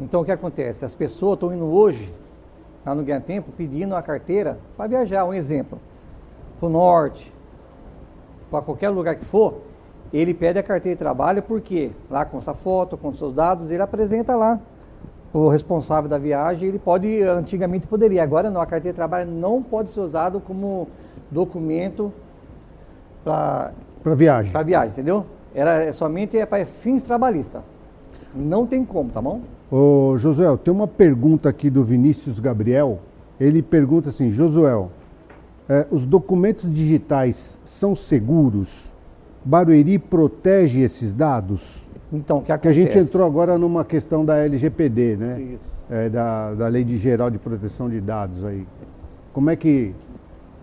[0.00, 0.84] Então o que acontece?
[0.84, 2.12] As pessoas estão indo hoje,
[2.84, 5.24] lá no Ganha Tempo, pedindo a carteira para viajar.
[5.26, 5.78] Um exemplo,
[6.58, 7.30] para o norte,
[8.50, 9.60] para qualquer lugar que for,
[10.12, 13.82] ele pede a carteira de trabalho porque lá com essa foto, com seus dados, ele
[13.82, 14.58] apresenta lá
[15.32, 19.62] o responsável da viagem, ele pode, antigamente poderia, agora não, a carteira de trabalho não
[19.62, 20.88] pode ser usado como
[21.30, 22.12] documento
[23.22, 23.72] para
[24.16, 24.52] viagem.
[24.52, 25.24] Para viagem, entendeu?
[25.54, 27.62] Era é somente é para fins trabalhistas.
[28.34, 29.40] Não tem como, tá bom?
[29.70, 32.98] Ô, Josué, tem uma pergunta aqui do Vinícius Gabriel.
[33.38, 34.86] Ele pergunta assim, Josué,
[35.68, 38.90] é, os documentos digitais são seguros?
[39.44, 41.82] Barueri protege esses dados?
[42.12, 45.40] Então, que, que a gente entrou agora numa questão da LGPD, né?
[45.40, 45.80] Isso.
[45.90, 48.66] É, da, da Lei de Geral de Proteção de Dados aí.
[49.32, 49.94] Como é que...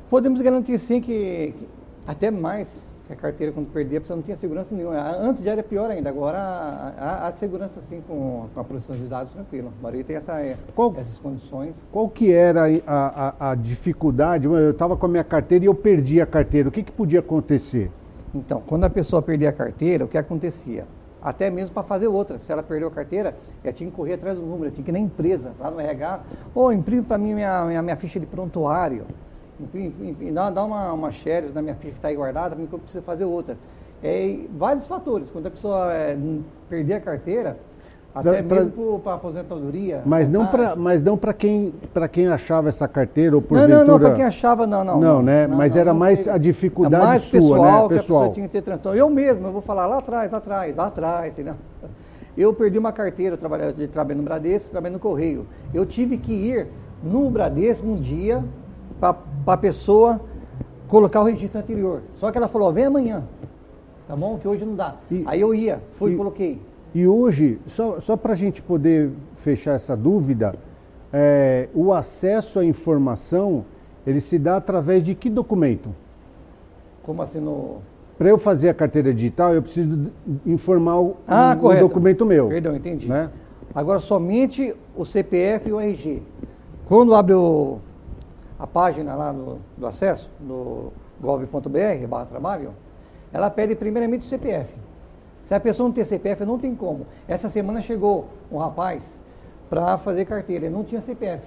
[0.09, 1.67] Podemos garantir sim que, que
[2.05, 2.67] até mais
[3.09, 4.97] a carteira quando perdia, a pessoa não tinha segurança nenhuma.
[4.99, 9.31] Antes já era pior ainda, agora há, segurança sim com, com, a proteção de dados
[9.33, 9.71] tranquilo.
[9.79, 11.75] O Barueri tem essa, é, qual, essas condições.
[11.91, 14.45] Qual que era a, a, a dificuldade?
[14.45, 16.67] Eu estava com a minha carteira e eu perdi a carteira.
[16.67, 17.89] O que, que podia acontecer?
[18.35, 20.85] Então, quando a pessoa perdia a carteira, o que acontecia?
[21.27, 22.39] Até mesmo para fazer outra.
[22.39, 24.93] Se ela perdeu a carteira, ela tinha que correr atrás do número, tinha que ir
[24.93, 26.21] na empresa, lá no RH,
[26.55, 29.05] ou imprime para mim minha, minha, minha, ficha de prontuário,
[29.59, 32.79] imprime, dá, dá uma, uma share na minha ficha que está aí guardada, porque eu
[32.79, 33.57] preciso fazer outra.
[34.01, 35.29] É, vários fatores.
[35.29, 36.17] Quando a pessoa é,
[36.69, 37.57] perder a carteira,
[38.19, 40.01] até pra, mesmo para aposentadoria.
[40.05, 43.67] Mas não para, mas não para quem, para quem achava essa carteira ou por Não,
[43.67, 44.99] não, não, para quem achava não, não.
[44.99, 45.47] Não, né?
[45.47, 48.23] Não, mas não, era mais a dificuldade mais sua, pessoal, né, pessoal?
[48.23, 48.97] Que a tinha que ter transtorno.
[48.97, 51.55] Eu mesmo, eu vou falar lá atrás, lá atrás, lá atrás, entendeu?
[52.37, 55.47] Eu perdi uma carteira, eu trabalhei, eu trabalhei no Bradesco, trabalhei no Correio.
[55.73, 56.67] Eu tive que ir
[57.03, 58.43] no Bradesco um dia
[58.99, 60.21] para a pessoa
[60.87, 62.01] colocar o registro anterior.
[62.13, 63.23] Só que ela falou, vem amanhã,
[64.07, 64.37] tá bom?
[64.37, 64.95] Que hoje não dá.
[65.11, 66.61] E, Aí eu ia, fui e coloquei.
[66.97, 70.55] E hoje, só, só para a gente poder fechar essa dúvida,
[71.13, 73.65] é, o acesso à informação,
[74.03, 75.93] ele se dá através de que documento?
[77.03, 77.83] Como assim no...
[78.17, 80.11] Para eu fazer a carteira digital, eu preciso
[80.43, 82.47] informar o, ah, um, um documento meu.
[82.47, 83.07] Perdão, entendi.
[83.07, 83.29] Né?
[83.75, 86.23] Agora, somente o CPF e o RG.
[86.87, 87.77] Quando abre o,
[88.57, 92.71] a página lá no, do acesso, no gov.br, barra trabalho,
[93.31, 94.86] ela pede primeiramente o CPF.
[95.47, 97.05] Se a pessoa não tem CPF, não tem como.
[97.27, 99.03] Essa semana chegou um rapaz
[99.69, 101.43] para fazer carteira, ele não tinha CPF.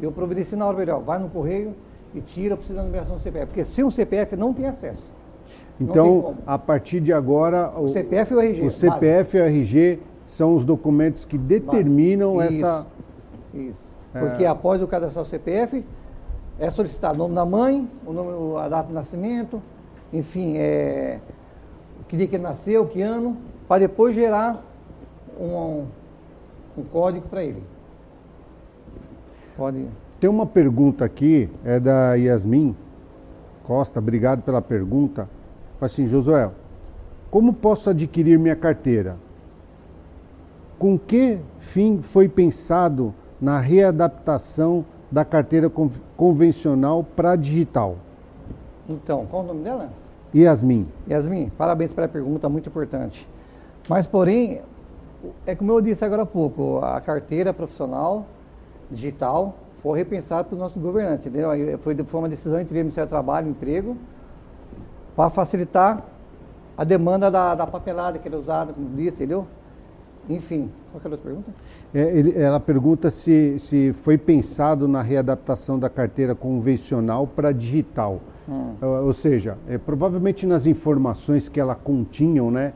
[0.00, 1.74] Eu providencio na hora, melhor, vai no correio
[2.14, 3.46] e tira, precisa da numeração do CPF.
[3.46, 5.10] Porque sem um CPF não tem acesso.
[5.80, 7.72] Então, a partir de agora...
[7.76, 8.66] O, o CPF e o RG.
[8.66, 12.64] O CPF e o RG são os documentos que determinam Isso.
[12.64, 12.86] essa...
[13.52, 13.88] Isso.
[14.14, 14.20] É...
[14.20, 15.84] Porque após o cadastrar o CPF,
[16.58, 19.62] é solicitado o nome da mãe, o nome, a data de nascimento,
[20.12, 21.20] enfim, é,
[22.08, 23.36] que dia que ele nasceu, que ano,
[23.68, 24.64] para depois gerar
[25.38, 25.84] um,
[26.76, 27.62] um código para ele.
[29.56, 29.86] Pode.
[30.18, 32.74] Tem uma pergunta aqui, é da Yasmin
[33.64, 35.28] Costa, obrigado pela pergunta.
[35.80, 36.50] Assim, Josué,
[37.30, 39.16] como posso adquirir minha carteira?
[40.78, 45.70] Com que fim foi pensado na readaptação da carteira
[46.16, 47.96] convencional para digital?
[48.88, 49.90] Então, qual o nome dela?
[50.34, 50.86] Yasmin.
[51.08, 53.28] Yasmin, parabéns pela pergunta, muito importante.
[53.88, 54.60] Mas, porém,
[55.46, 58.26] é como eu disse agora há pouco, a carteira profissional
[58.90, 61.50] digital foi repensada pelo nosso governante, entendeu?
[61.78, 63.96] Foi, foi uma decisão entre o Ministério do Trabalho e Emprego
[65.16, 66.04] para facilitar
[66.76, 69.46] a demanda da, da papelada que era usada, como disse, entendeu?
[70.28, 71.50] Enfim, qual é a outra pergunta?
[71.94, 78.20] É, ele, ela pergunta se, se foi pensado na readaptação da carteira convencional para digital.
[78.48, 78.74] Hum.
[78.80, 82.72] Ou seja, é, provavelmente nas informações que ela continham, né?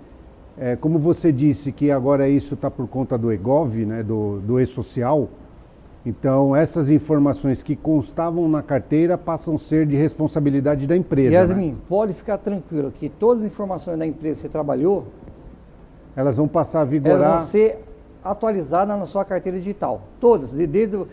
[0.59, 4.61] É, como você disse que agora isso está por conta do EGOV, né, do, do
[4.61, 5.31] E-Social,
[6.05, 11.33] então essas informações que constavam na carteira passam a ser de responsabilidade da empresa.
[11.33, 11.77] Yasmin, né?
[11.89, 15.07] pode ficar tranquilo que todas as informações da empresa que você trabalhou,
[16.15, 17.17] elas vão passar a vigorar.
[17.17, 17.83] Elas vão ser
[18.23, 20.03] atualizadas na sua carteira digital.
[20.21, 20.51] Todas.
[20.53, 21.07] Desde,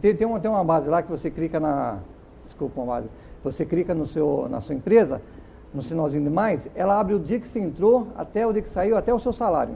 [0.00, 1.98] tem, tem, uma, tem uma base lá que você clica na.
[2.44, 3.08] Desculpa, uma base
[3.52, 5.20] você clica no seu, na sua empresa,
[5.72, 8.68] no sinalzinho de mais, ela abre o dia que você entrou, até o dia que
[8.68, 9.74] saiu, até o seu salário.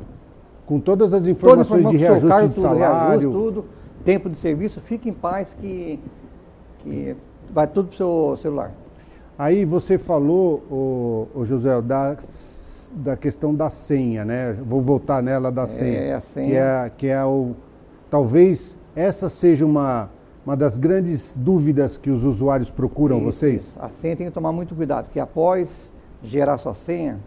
[0.67, 3.09] Com todas as informações de reajuste cargo, de tudo, salário.
[3.09, 3.65] reajuste, tudo,
[4.05, 6.01] tempo de serviço, fique em paz que,
[6.81, 7.17] que
[7.53, 8.73] vai tudo pro seu celular.
[9.39, 12.17] Aí você falou, o, o José, da,
[12.93, 14.53] da questão da senha, né?
[14.53, 15.99] Vou voltar nela da senha.
[15.99, 16.49] É, a senha.
[16.49, 17.53] Que é, que é o.
[18.11, 20.11] Talvez essa seja uma,
[20.45, 23.63] uma das grandes dúvidas que os usuários procuram Isso, vocês.
[23.63, 23.77] isso.
[23.79, 25.91] A senha tem que tomar muito cuidado, que após
[26.23, 27.19] gerar sua senha,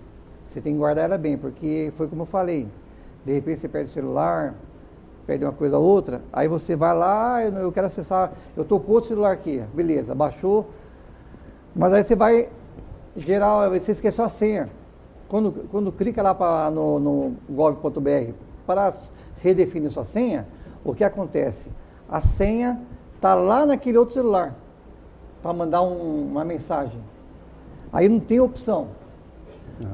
[0.49, 2.67] você tem que guardar ela bem, porque foi como eu falei.
[3.25, 4.55] De repente você perde o celular,
[5.25, 8.79] perde uma coisa ou outra, aí você vai lá, eu, eu quero acessar, eu estou
[8.79, 10.69] com outro celular aqui, beleza, baixou,
[11.75, 12.49] mas aí você vai
[13.15, 14.69] gerar, você esqueceu a senha.
[15.29, 18.33] Quando, quando clica lá pra, no, no gov.br
[18.67, 18.93] para
[19.37, 20.45] redefinir sua senha,
[20.83, 21.69] o que acontece?
[22.07, 22.79] A senha
[23.23, 24.53] está lá naquele outro celular
[25.41, 26.99] para mandar um, uma mensagem.
[27.91, 28.87] Aí não tem opção.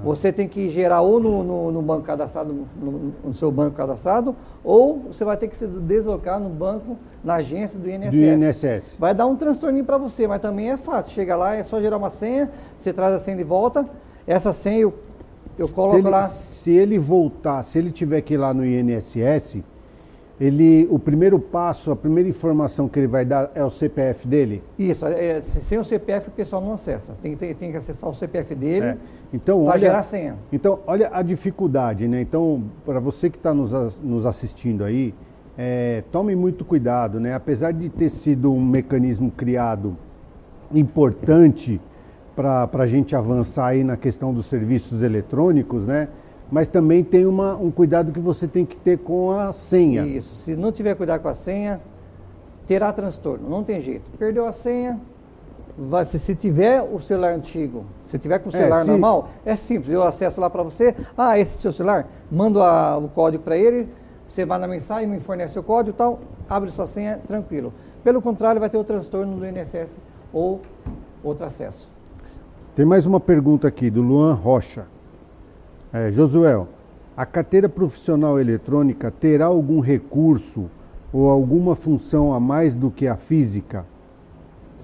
[0.03, 4.35] Você tem que gerar ou no, no, no banco cadastrado, no, no seu banco cadastrado,
[4.63, 8.11] ou você vai ter que se deslocar no banco, na agência do INSS.
[8.11, 8.95] Do INSS.
[8.99, 11.13] Vai dar um transtorninho para você, mas também é fácil.
[11.13, 13.85] Chega lá, é só gerar uma senha, você traz a senha de volta.
[14.27, 14.93] Essa senha eu,
[15.57, 16.27] eu coloco se ele, lá.
[16.27, 19.63] Se ele voltar, se ele tiver que ir lá no INSS,
[20.39, 24.63] ele, o primeiro passo, a primeira informação que ele vai dar é o CPF dele?
[24.77, 27.13] Isso, é, sem o CPF o pessoal não acessa.
[27.21, 28.97] Tem, tem, tem que acessar o CPF dele É.
[29.31, 30.35] Então, para gerar a senha.
[30.51, 32.21] Então, olha a dificuldade, né?
[32.21, 35.13] Então, para você que está nos, nos assistindo aí,
[35.55, 37.35] é, tome muito cuidado, né?
[37.35, 39.95] Apesar de ter sido um mecanismo criado
[40.73, 41.79] importante
[42.35, 46.07] para a gente avançar aí na questão dos serviços eletrônicos, né?
[46.51, 50.05] Mas também tem uma, um cuidado que você tem que ter com a senha.
[50.05, 51.79] Isso, se não tiver cuidado com a senha,
[52.67, 54.09] terá transtorno, não tem jeito.
[54.17, 54.99] Perdeu a senha,
[55.77, 59.29] vai- se, se tiver o celular antigo, se tiver com o É, celular se- normal,
[59.45, 63.07] é simples, eu acesso lá para você, ah, esse é seu celular, mando a- o
[63.09, 63.87] código para ele,
[64.27, 67.71] você vai na mensagem, me fornece o código e tal, abre sua senha, tranquilo.
[68.03, 69.89] Pelo contrário, vai ter o transtorno do INSS
[70.33, 70.61] ou
[71.23, 71.87] outro acesso.
[72.75, 74.85] Tem mais uma pergunta aqui do Luan Rocha.
[75.91, 76.67] É, Josuel,
[77.17, 80.65] a carteira profissional eletrônica terá algum recurso
[81.11, 83.85] ou alguma função a mais do que a física?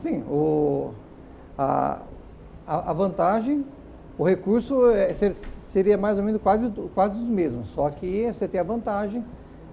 [0.02, 0.90] Sim, o,
[1.58, 2.00] a,
[2.68, 3.64] a, vantagem,
[4.18, 5.36] o recurso é, ser-
[5.72, 9.24] seria mais ou menos quase, quase os mesmos, só que você tem a vantagem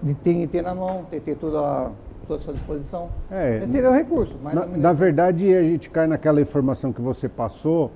[0.02, 1.90] de ter, ter na mão, ter, ter a,
[2.28, 3.08] toda a sua disposição.
[3.30, 4.36] É, Esse seria o recurso.
[4.42, 4.82] mais Na, ou menos.
[4.82, 7.90] na verdade, a gente cai naquela informação que você passou,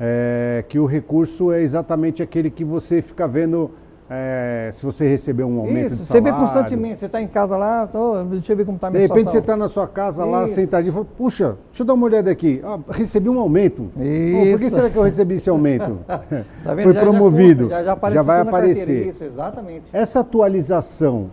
[0.00, 3.70] é, que o recurso é exatamente aquele que você fica vendo
[4.10, 6.32] é, se você recebeu um aumento Isso, de você salário.
[6.32, 8.96] vê constantemente, você está em casa lá, tô, deixa eu ver como está a De
[8.96, 9.40] minha repente você situação.
[9.40, 10.54] está na sua casa lá, Isso.
[10.54, 12.58] sentadinho, e fala, puxa, deixa eu dar uma olhada aqui.
[12.64, 13.82] Ah, recebi um aumento.
[13.92, 14.76] Pô, por que Isso.
[14.76, 15.98] será que eu recebi esse aumento?
[16.08, 16.22] Tá?
[16.64, 17.68] Foi Já- já promovido.
[17.68, 19.08] Já, já, apareceu vai aparecer.
[19.08, 19.84] Isso, exatamente.
[19.92, 21.30] Essa atualização,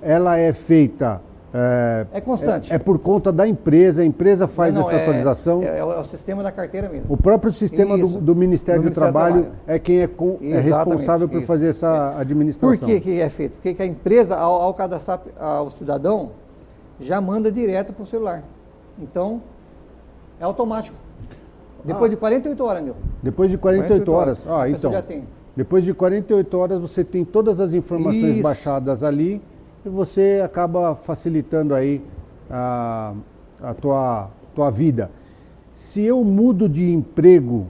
[0.00, 1.20] ela é feita...
[1.54, 2.72] É, É constante.
[2.72, 5.62] É, é por conta da empresa, a empresa faz Não, essa é- atualização.
[5.62, 7.04] É, é o, é o sistema da carteira mesmo.
[7.12, 9.54] O próprio sistema do, do Ministério Do Ministério do Trabalho, Trabalho.
[9.66, 11.46] é quem é, com- é responsável por isso.
[11.46, 12.88] fazer essa Por administração.
[12.88, 13.52] que, que é feito?
[13.52, 16.30] Porque que a empresa, ao, ao cadastrar ao cidadão,
[17.00, 18.42] já manda direto para o celular.
[18.98, 19.42] Então,
[20.40, 20.96] é automático.
[21.84, 22.14] Depois Ah.
[22.14, 22.94] de 48 horas, meu.
[23.22, 24.46] Depois de 48, horas.
[24.48, 24.90] a Ah, então.
[24.92, 25.24] já tem.
[25.54, 28.42] Depois de 48 horas você tem todas as informações Isso.
[28.42, 29.42] baixadas ali
[29.84, 32.00] e você acaba facilitando aí
[32.50, 33.12] a,
[33.62, 35.10] a tua, tua vida.
[35.74, 37.66] Se eu mudo de emprego,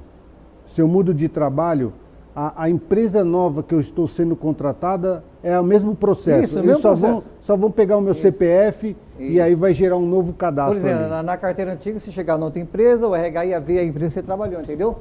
[0.67, 1.93] se eu mudo de trabalho,
[2.35, 6.45] a, a empresa nova que eu estou sendo contratada é o mesmo processo.
[6.45, 7.35] Isso, é Eles mesmo só vão, processo.
[7.43, 8.23] só vão pegar o meu Isso.
[8.23, 9.43] CPF e Isso.
[9.43, 10.79] aí vai gerar um novo Por cadastro.
[10.79, 11.11] exemplo, ali.
[11.11, 14.09] na, na carteira antiga, se chegar na outra empresa, o RH ia ver a empresa
[14.09, 14.97] que você trabalhou, entendeu?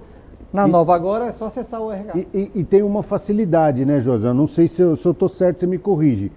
[0.51, 2.17] Na nova agora é só acessar o RH.
[2.17, 4.27] E, e- e tem uma facilidade, né, José?
[4.27, 6.29] Eu não sei se eu estou certo, você me corrige.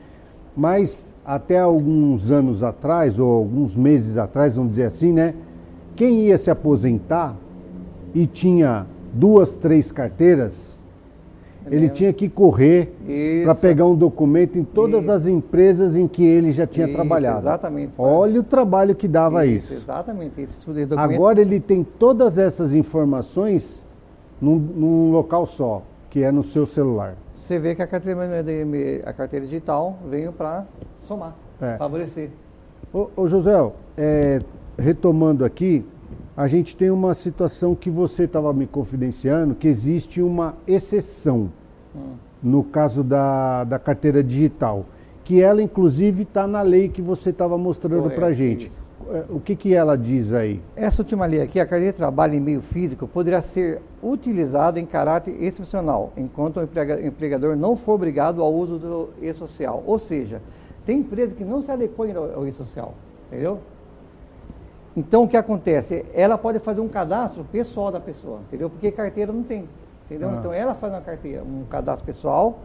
[0.56, 5.34] Mas até alguns anos atrás, ou alguns meses atrás, vamos dizer assim, né?
[5.96, 7.36] Quem ia se aposentar
[8.14, 10.74] e tinha duas, três carteiras,
[11.70, 13.44] ele tinha que correr Isso.
[13.44, 15.12] para pegar um documento em todas Isso.
[15.12, 17.38] as empresas em que ele já tinha Isso, trabalhado.
[17.40, 17.92] exatamente.
[17.96, 19.72] Olha o trabalho que dava isso.
[19.72, 20.40] Exatamente.
[20.40, 20.98] Esse tipo.
[20.98, 23.82] Agora ele tem todas essas informações
[24.40, 27.14] num, num local só, que é no seu celular.
[27.44, 28.20] Você vê que a carteira,
[29.04, 30.64] a carteira digital veio para
[31.02, 31.76] somar, É.
[31.76, 32.30] favorecer.
[32.92, 33.52] Ô, ô José,
[33.98, 34.40] é,
[34.78, 35.84] retomando aqui,
[36.34, 41.50] a gente tem uma situação que você estava me confidenciando, que existe uma exceção
[41.94, 42.14] Hum.
[42.42, 44.86] no caso da, da carteira digital,
[45.22, 48.68] que ela inclusive está na lei que você estava mostrando para gente.
[48.68, 48.83] isso.
[49.10, 50.60] É, o que, que ela diz aí?
[50.74, 54.86] Essa última lei aqui, a carteira de trabalho em meio físico, poderá ser utilizada em
[54.86, 59.82] caráter excepcional, enquanto o empregador não for obrigado ao uso do e-social.
[59.86, 60.40] Ou seja,
[60.86, 62.94] tem empresa que não se adequou ao e-social,
[63.28, 63.58] entendeu?
[64.96, 66.04] Então, o que acontece?
[66.14, 68.70] Ela pode fazer um cadastro pessoal da pessoa, entendeu?
[68.70, 69.68] Porque carteira não tem,
[70.06, 70.28] entendeu?
[70.30, 70.36] Ah.
[70.38, 72.60] Então, ela faz uma carteira, um cadastro pessoal,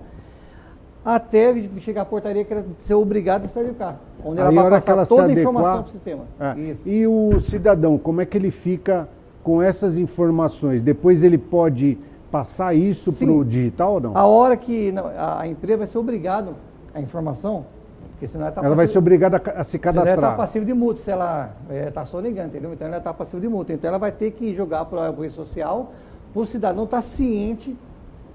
[1.16, 3.98] até chegar à portaria que ela ser obrigada a sair do carro.
[4.24, 6.24] Onde ela Aí, vai passar ela toda a informação para o sistema.
[6.40, 6.76] É.
[6.86, 9.08] E o cidadão, como é que ele fica
[9.44, 10.84] com essas informações?
[10.84, 11.98] Depois ele pode
[12.30, 14.18] passar isso para o digital ou não?
[14.18, 16.52] A hora que a, empresa vai ser obrigada
[16.94, 17.66] a informação,
[18.12, 20.16] porque senão ela, tá ela passivo, vai ser obrigada a, a se cadastrar.
[20.16, 21.56] Senão ela está passiva de multa, se ela
[21.88, 22.74] está é, sonegando, entendeu?
[22.74, 23.74] Então ela está passiva de multa.
[23.74, 25.92] Então ela vai ter que jogar para a rede social
[26.32, 27.76] para o cidadão estar tá ciente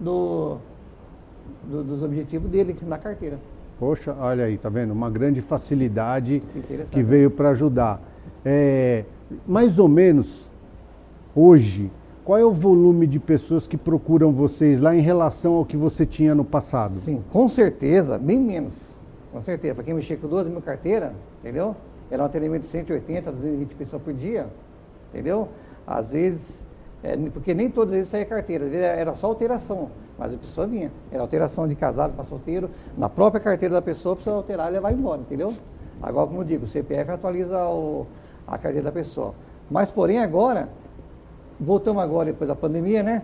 [0.01, 0.59] do,
[1.65, 3.39] do, dos objetivos dele na carteira.
[3.79, 4.93] Poxa, olha aí, tá vendo?
[4.93, 6.43] Uma grande facilidade
[6.91, 8.01] que veio para ajudar.
[8.45, 9.05] É,
[9.47, 10.49] mais ou menos,
[11.35, 11.91] hoje,
[12.25, 16.07] qual é o volume de pessoas que procuram vocês lá em relação ao que você
[16.07, 16.95] tinha no passado?
[17.05, 18.73] Sim, com certeza, bem menos.
[19.33, 19.75] Com certeza.
[19.75, 21.75] Para quem mexer com 12 mil carteiras, entendeu?
[22.11, 24.47] Era um atendimento de 180, 220 pessoas por dia,
[25.11, 25.49] entendeu?
[25.87, 26.41] Às vezes,
[27.03, 29.91] é, porque nem todas as vezes saía carteira, às vezes era só alteração.
[30.19, 30.91] Mas a pessoa vinha.
[31.11, 32.71] Era alteração de casado para solteiro.
[32.97, 35.53] Na própria carteira da pessoa, precisa alterar e levar embora, entendeu?
[36.03, 38.07] Agora, como eu digo, o CPF atualiza o,
[38.47, 39.35] a carteira da pessoa.
[39.71, 40.69] Mas, porém, agora,
[41.59, 43.23] voltamos agora depois da pandemia, né?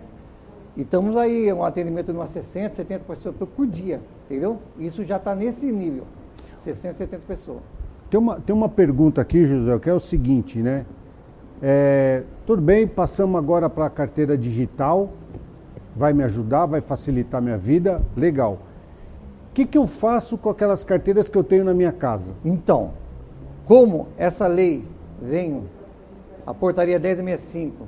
[0.75, 4.57] E estamos aí, um atendimento de umas 60, 70 pessoas por dia, entendeu?
[4.79, 6.05] Isso já está nesse nível,
[6.63, 7.59] 60, 70 pessoas.
[8.09, 10.85] Tem uma, tem uma pergunta aqui, José, que é o seguinte, né?
[11.61, 15.09] É, tudo bem, passamos agora para a carteira digital,
[15.95, 18.59] vai me ajudar, vai facilitar minha vida, legal.
[19.49, 22.31] O que, que eu faço com aquelas carteiras que eu tenho na minha casa?
[22.43, 22.91] Então,
[23.65, 24.85] como essa lei
[25.21, 25.63] vem,
[26.45, 27.85] a portaria 1065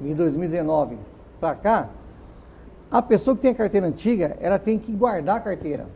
[0.00, 0.96] de 2019
[1.40, 1.88] para cá,
[2.90, 5.86] a pessoa que tem a carteira antiga, ela tem que guardar a carteira.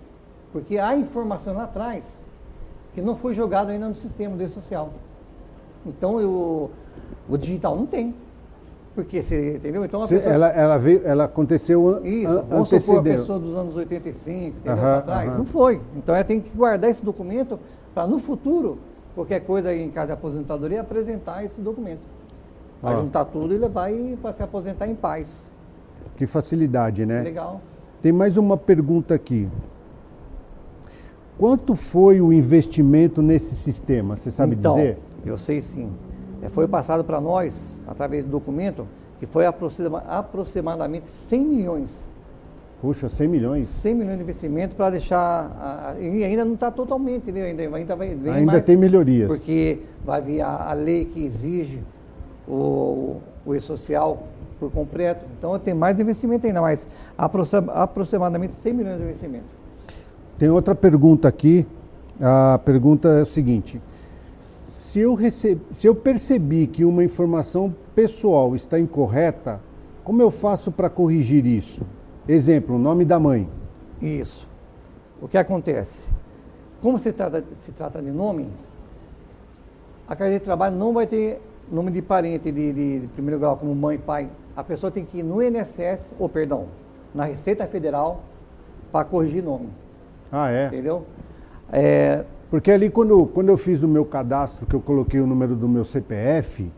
[0.52, 2.04] Porque há informação lá atrás
[2.94, 4.90] que não foi jogada ainda no sistema do social.
[5.84, 6.70] Então, eu,
[7.28, 8.14] o digital não tem.
[8.96, 9.84] Porque você, entendeu?
[9.84, 10.32] Então a pessoa...
[10.32, 14.82] ela, ela, veio, ela aconteceu Isso, an vamos supor a pessoa dos anos 85, entendeu?
[14.82, 15.30] Uhum, atrás.
[15.30, 15.38] Uhum.
[15.38, 15.80] Não foi.
[15.94, 17.60] Então ela tem que guardar esse documento
[17.94, 18.78] para no futuro,
[19.14, 22.00] qualquer coisa aí em casa de aposentadoria, apresentar esse documento.
[22.80, 23.00] Vai ah.
[23.00, 23.90] juntar tudo e levar
[24.22, 25.30] para se aposentar em paz.
[26.16, 27.20] Que facilidade, né?
[27.20, 27.60] Legal.
[28.00, 29.46] Tem mais uma pergunta aqui.
[31.36, 34.16] Quanto foi o investimento nesse sistema?
[34.16, 34.98] Você sabe então, dizer?
[35.26, 35.90] Eu sei sim.
[36.40, 37.54] É, foi passado para nós,
[37.86, 38.86] através do documento,
[39.18, 41.90] que foi aproximadamente 100 milhões.
[42.80, 43.68] Puxa, 100 milhões?
[43.68, 45.96] 100 milhões de investimento para deixar.
[45.98, 47.42] e ainda não está totalmente, né?
[47.44, 49.28] ainda, ainda, vai, ainda mais, tem melhorias.
[49.28, 51.80] Porque vai vir a, a lei que exige
[52.46, 54.24] o, o e-social
[54.60, 55.24] por completo.
[55.38, 59.44] Então tem mais investimento ainda, mas aproximadamente 100 milhões de investimento.
[60.38, 61.66] Tem outra pergunta aqui.
[62.20, 63.80] A pergunta é o seguinte:
[64.86, 69.60] se eu, recebi, se eu percebi que uma informação pessoal está incorreta,
[70.04, 71.84] como eu faço para corrigir isso?
[72.28, 73.48] Exemplo, o nome da mãe.
[74.00, 74.46] Isso.
[75.20, 76.08] O que acontece?
[76.80, 78.48] Como se trata, se trata de nome,
[80.06, 83.56] a carteira de trabalho não vai ter nome de parente de, de, de primeiro grau,
[83.56, 84.28] como mãe, pai.
[84.54, 86.66] A pessoa tem que ir no INSS, ou perdão,
[87.12, 88.22] na Receita Federal,
[88.92, 89.68] para corrigir nome.
[90.30, 90.68] Ah, é?
[90.68, 91.04] Entendeu?
[91.72, 95.54] É, porque ali quando, quando eu fiz o meu cadastro, que eu coloquei o número
[95.54, 96.70] do meu CPF,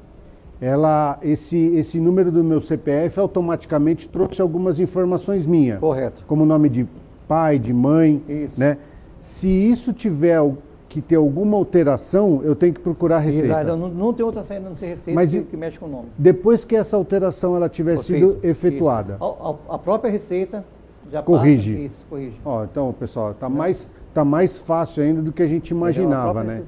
[0.61, 5.79] ela, esse, esse número do meu CPF automaticamente trouxe algumas informações minhas.
[5.79, 6.25] Correto.
[6.27, 6.87] Como nome de
[7.29, 8.23] pai, de mãe.
[8.29, 8.59] Isso.
[8.59, 8.79] Né?
[9.21, 10.41] Se isso tiver
[10.89, 13.47] que ter alguma alteração, eu tenho que procurar a receita.
[13.47, 15.89] Exato, não, não tem outra saída não ser receita Mas, que, que mexe com o
[15.89, 16.09] nome.
[16.17, 19.19] Depois que essa alteração ela tiver sido efetuada.
[19.21, 20.65] A, a, a, própria receita
[21.11, 21.73] já corrige.
[21.73, 22.41] Passa, isso, corrige.
[22.45, 26.63] Ó, então, pessoal, está mais está mais fácil ainda do que a gente imaginava, né?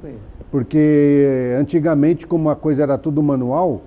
[0.50, 3.82] Porque antigamente, como a coisa era tudo manual,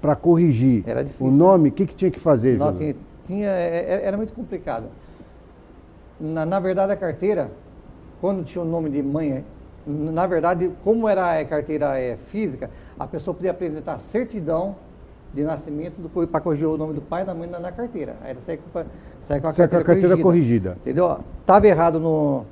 [0.00, 0.84] para corrigir
[1.20, 4.32] o nome, o que, que tinha que fazer, Não, tinha, tinha, é, é, Era muito
[4.32, 4.86] complicado.
[6.20, 7.50] Na, na, verdade, a carteira,
[8.20, 9.44] quando tinha o nome de mãe,
[9.86, 12.68] na verdade, como era a carteira é, física,
[12.98, 14.74] a pessoa podia apresentar certidão
[15.34, 15.94] de nascimento
[16.30, 18.16] para corrigir o nome do pai e da mãe na, na carteira.
[18.22, 18.84] Aí saia com,
[19.24, 20.22] saia com a carteira, com a carteira corrigida.
[20.22, 20.76] corrigida.
[20.80, 21.18] Entendeu?
[21.40, 22.44] Estava errado no,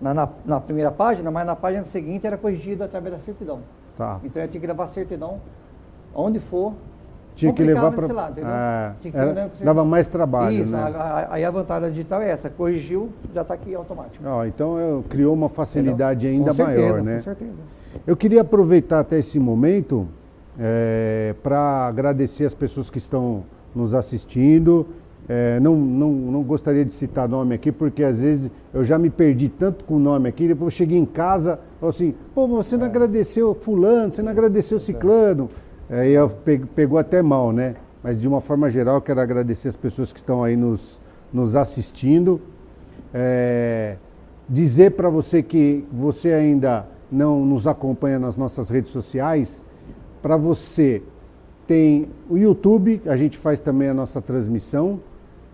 [0.00, 3.60] na, na, na, primeira página, mas na página seguinte era corrigido através da certidão.
[3.96, 4.20] Tá.
[4.24, 5.40] Então eu tinha que levar a certidão
[6.14, 6.74] onde for
[7.34, 8.06] tinha que levar para.
[8.36, 10.62] É, dava mais trabalho.
[10.62, 10.92] Isso, né?
[11.30, 14.22] aí a vantagem digital é essa, corrigiu, já está aqui automático.
[14.24, 16.48] Oh, então eu, criou uma facilidade Entendeu?
[16.48, 17.16] ainda certeza, maior, né?
[17.16, 17.52] Com certeza.
[18.06, 20.06] Eu queria aproveitar até esse momento
[20.58, 23.44] é, para agradecer as pessoas que estão
[23.74, 24.86] nos assistindo.
[25.28, 29.08] É, não, não, não gostaria de citar nome aqui, porque às vezes eu já me
[29.08, 32.76] perdi tanto com o nome aqui, depois eu cheguei em casa, falei assim, pô, você
[32.76, 32.88] não é.
[32.88, 35.48] agradeceu fulano, você não agradeceu ciclano.
[35.88, 36.28] Aí eu
[36.74, 37.76] pegou até mal, né?
[38.02, 41.00] Mas de uma forma geral, eu quero agradecer as pessoas que estão aí nos,
[41.32, 42.40] nos assistindo.
[43.14, 43.96] É,
[44.48, 49.62] dizer para você que você ainda não nos acompanha nas nossas redes sociais,
[50.22, 51.02] para você
[51.66, 55.00] tem o YouTube, a gente faz também a nossa transmissão,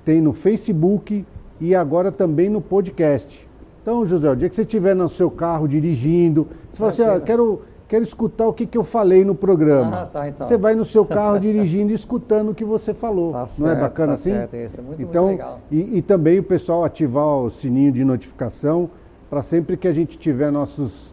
[0.05, 1.25] tem no Facebook
[1.61, 3.49] e agora também no podcast.
[3.83, 7.21] Então, José, o dia que você estiver no seu carro dirigindo, você fala assim, ah,
[7.21, 10.03] quero, quero escutar o que, que eu falei no programa.
[10.03, 10.47] Ah, tá, então.
[10.47, 13.33] Você vai no seu carro dirigindo e escutando o que você falou.
[13.33, 14.31] Tá Não é certo, é bacana tá assim?
[14.31, 15.61] Certo, isso é muito, então, muito legal.
[15.71, 18.91] E, e também o pessoal ativar o sininho de notificação
[19.31, 21.13] para sempre que a gente tiver nossos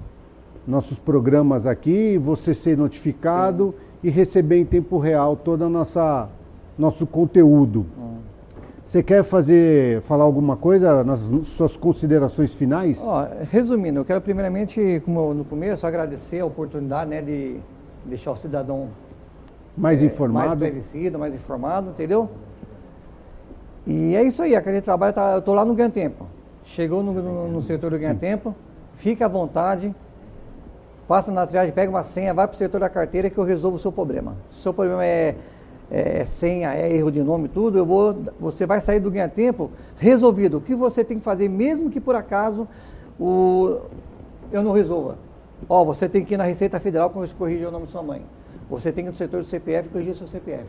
[0.68, 4.08] nossos programas aqui, você ser notificado Sim.
[4.08, 6.30] e receber em tempo real todo o nossa
[6.78, 7.86] nosso conteúdo.
[7.98, 8.16] Hum.
[8.86, 13.02] Você quer fazer, falar alguma coisa nas suas considerações finais?
[13.04, 17.58] Ó, resumindo, eu quero primeiramente, como no começo, agradecer a oportunidade né, de
[18.06, 18.90] deixar o cidadão
[19.76, 22.30] mais é, informado, mais esclarecido, mais informado, entendeu?
[23.88, 26.28] E é isso aí, a de Trabalho, tá, eu estou lá no Ganha Tempo.
[26.64, 28.56] Chegou no, no, no setor do Ganha Tempo,
[28.98, 29.94] fica à vontade,
[31.08, 33.78] passa na triagem, pega uma senha, vai para o setor da carteira que eu resolvo
[33.78, 34.36] o seu problema.
[34.50, 35.36] Se o seu problema é,
[35.90, 40.58] é senha, é erro de nome, tudo, eu vou, você vai sair do ganha-tempo resolvido.
[40.58, 42.68] O que você tem que fazer, mesmo que por acaso
[43.20, 43.78] o,
[44.52, 45.18] eu não resolva.
[45.70, 48.22] Ó, você tem que ir na Receita Federal para corrigir o nome de sua mãe.
[48.70, 50.66] Você tem que ir no setor do CPF corrigir seu CPF.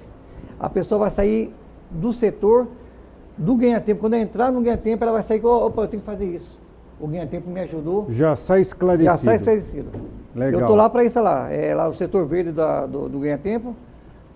[0.58, 1.52] A pessoa vai sair
[1.90, 2.66] do setor
[3.36, 4.00] do ganha-tempo.
[4.00, 6.58] Quando entrar no ganha-tempo, ela vai sair opa, eu tenho que fazer isso.
[7.00, 8.06] O ganha-tempo me ajudou.
[8.10, 9.10] Já sai esclarecido.
[9.10, 9.90] Já sai esclarecido.
[10.36, 10.60] Legal.
[10.60, 11.50] Eu estou lá para isso lá.
[11.50, 13.74] É lá o setor verde da, do, do Ganha Tempo.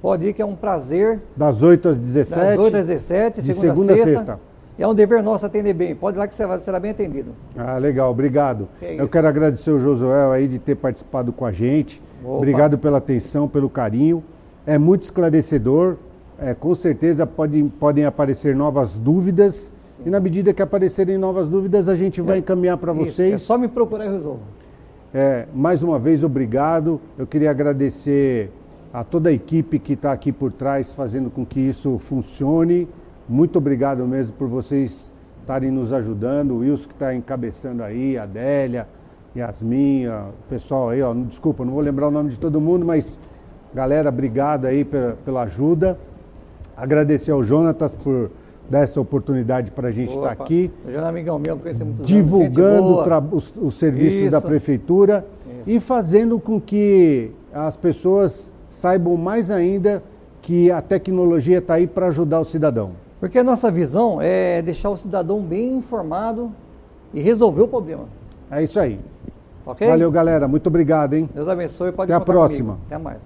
[0.01, 1.21] Pode ir que é um prazer.
[1.37, 2.41] Das 8 às 17.
[2.41, 4.11] Das 8 às 17, de segunda, segunda a sexta.
[4.17, 4.41] sexta.
[4.79, 5.95] É um dever nosso atender bem.
[5.95, 7.33] Pode ir lá que você será bem atendido.
[7.55, 8.67] Ah, legal, obrigado.
[8.81, 12.01] É Eu quero agradecer o Josué aí de ter participado com a gente.
[12.25, 12.37] Opa.
[12.37, 14.25] Obrigado pela atenção, pelo carinho.
[14.67, 15.97] É muito esclarecedor.
[16.41, 19.71] É, com certeza pode, podem aparecer novas dúvidas.
[20.07, 22.39] E na medida que aparecerem novas dúvidas, a gente vai é.
[22.39, 23.35] encaminhar para vocês.
[23.35, 24.41] É só me procurar e resolvo.
[25.13, 27.01] É, mais uma vez, obrigado.
[27.19, 28.49] Eu queria agradecer
[28.93, 32.89] a toda a equipe que está aqui por trás, fazendo com que isso funcione.
[33.29, 36.53] Muito obrigado mesmo por vocês estarem nos ajudando.
[36.53, 38.87] O Wilson que está encabeçando aí, a Adélia,
[39.37, 43.19] Yasmin, o pessoal aí, ó, desculpa, não vou lembrar o nome de todo mundo, mas
[43.75, 45.99] galera, obrigado aí pela, pela ajuda.
[46.77, 48.31] Agradecer ao Jonatas por
[48.71, 50.71] dessa oportunidade para a gente estar tá aqui.
[50.89, 53.01] Já é amigão meu, conheci muitos divulgando
[53.33, 54.31] os, os, serviços Isso.
[54.31, 55.63] da prefeitura Isso.
[55.67, 60.03] e fazendo com que as pessoas saibam mais ainda
[60.41, 62.93] que a tecnologia está aí para ajudar o cidadão.
[63.19, 66.51] Porque a nossa visão é deixar o cidadão bem informado
[67.13, 68.05] e resolver o problema.
[68.51, 68.99] É isso aí.
[69.67, 70.49] Valeu, galera.
[70.49, 71.29] Muito obrigado, hein?
[71.35, 71.93] Deus abençoe.
[71.93, 72.75] Pode Até a próxima.
[72.75, 72.87] Comigo.
[72.87, 73.19] Até mais.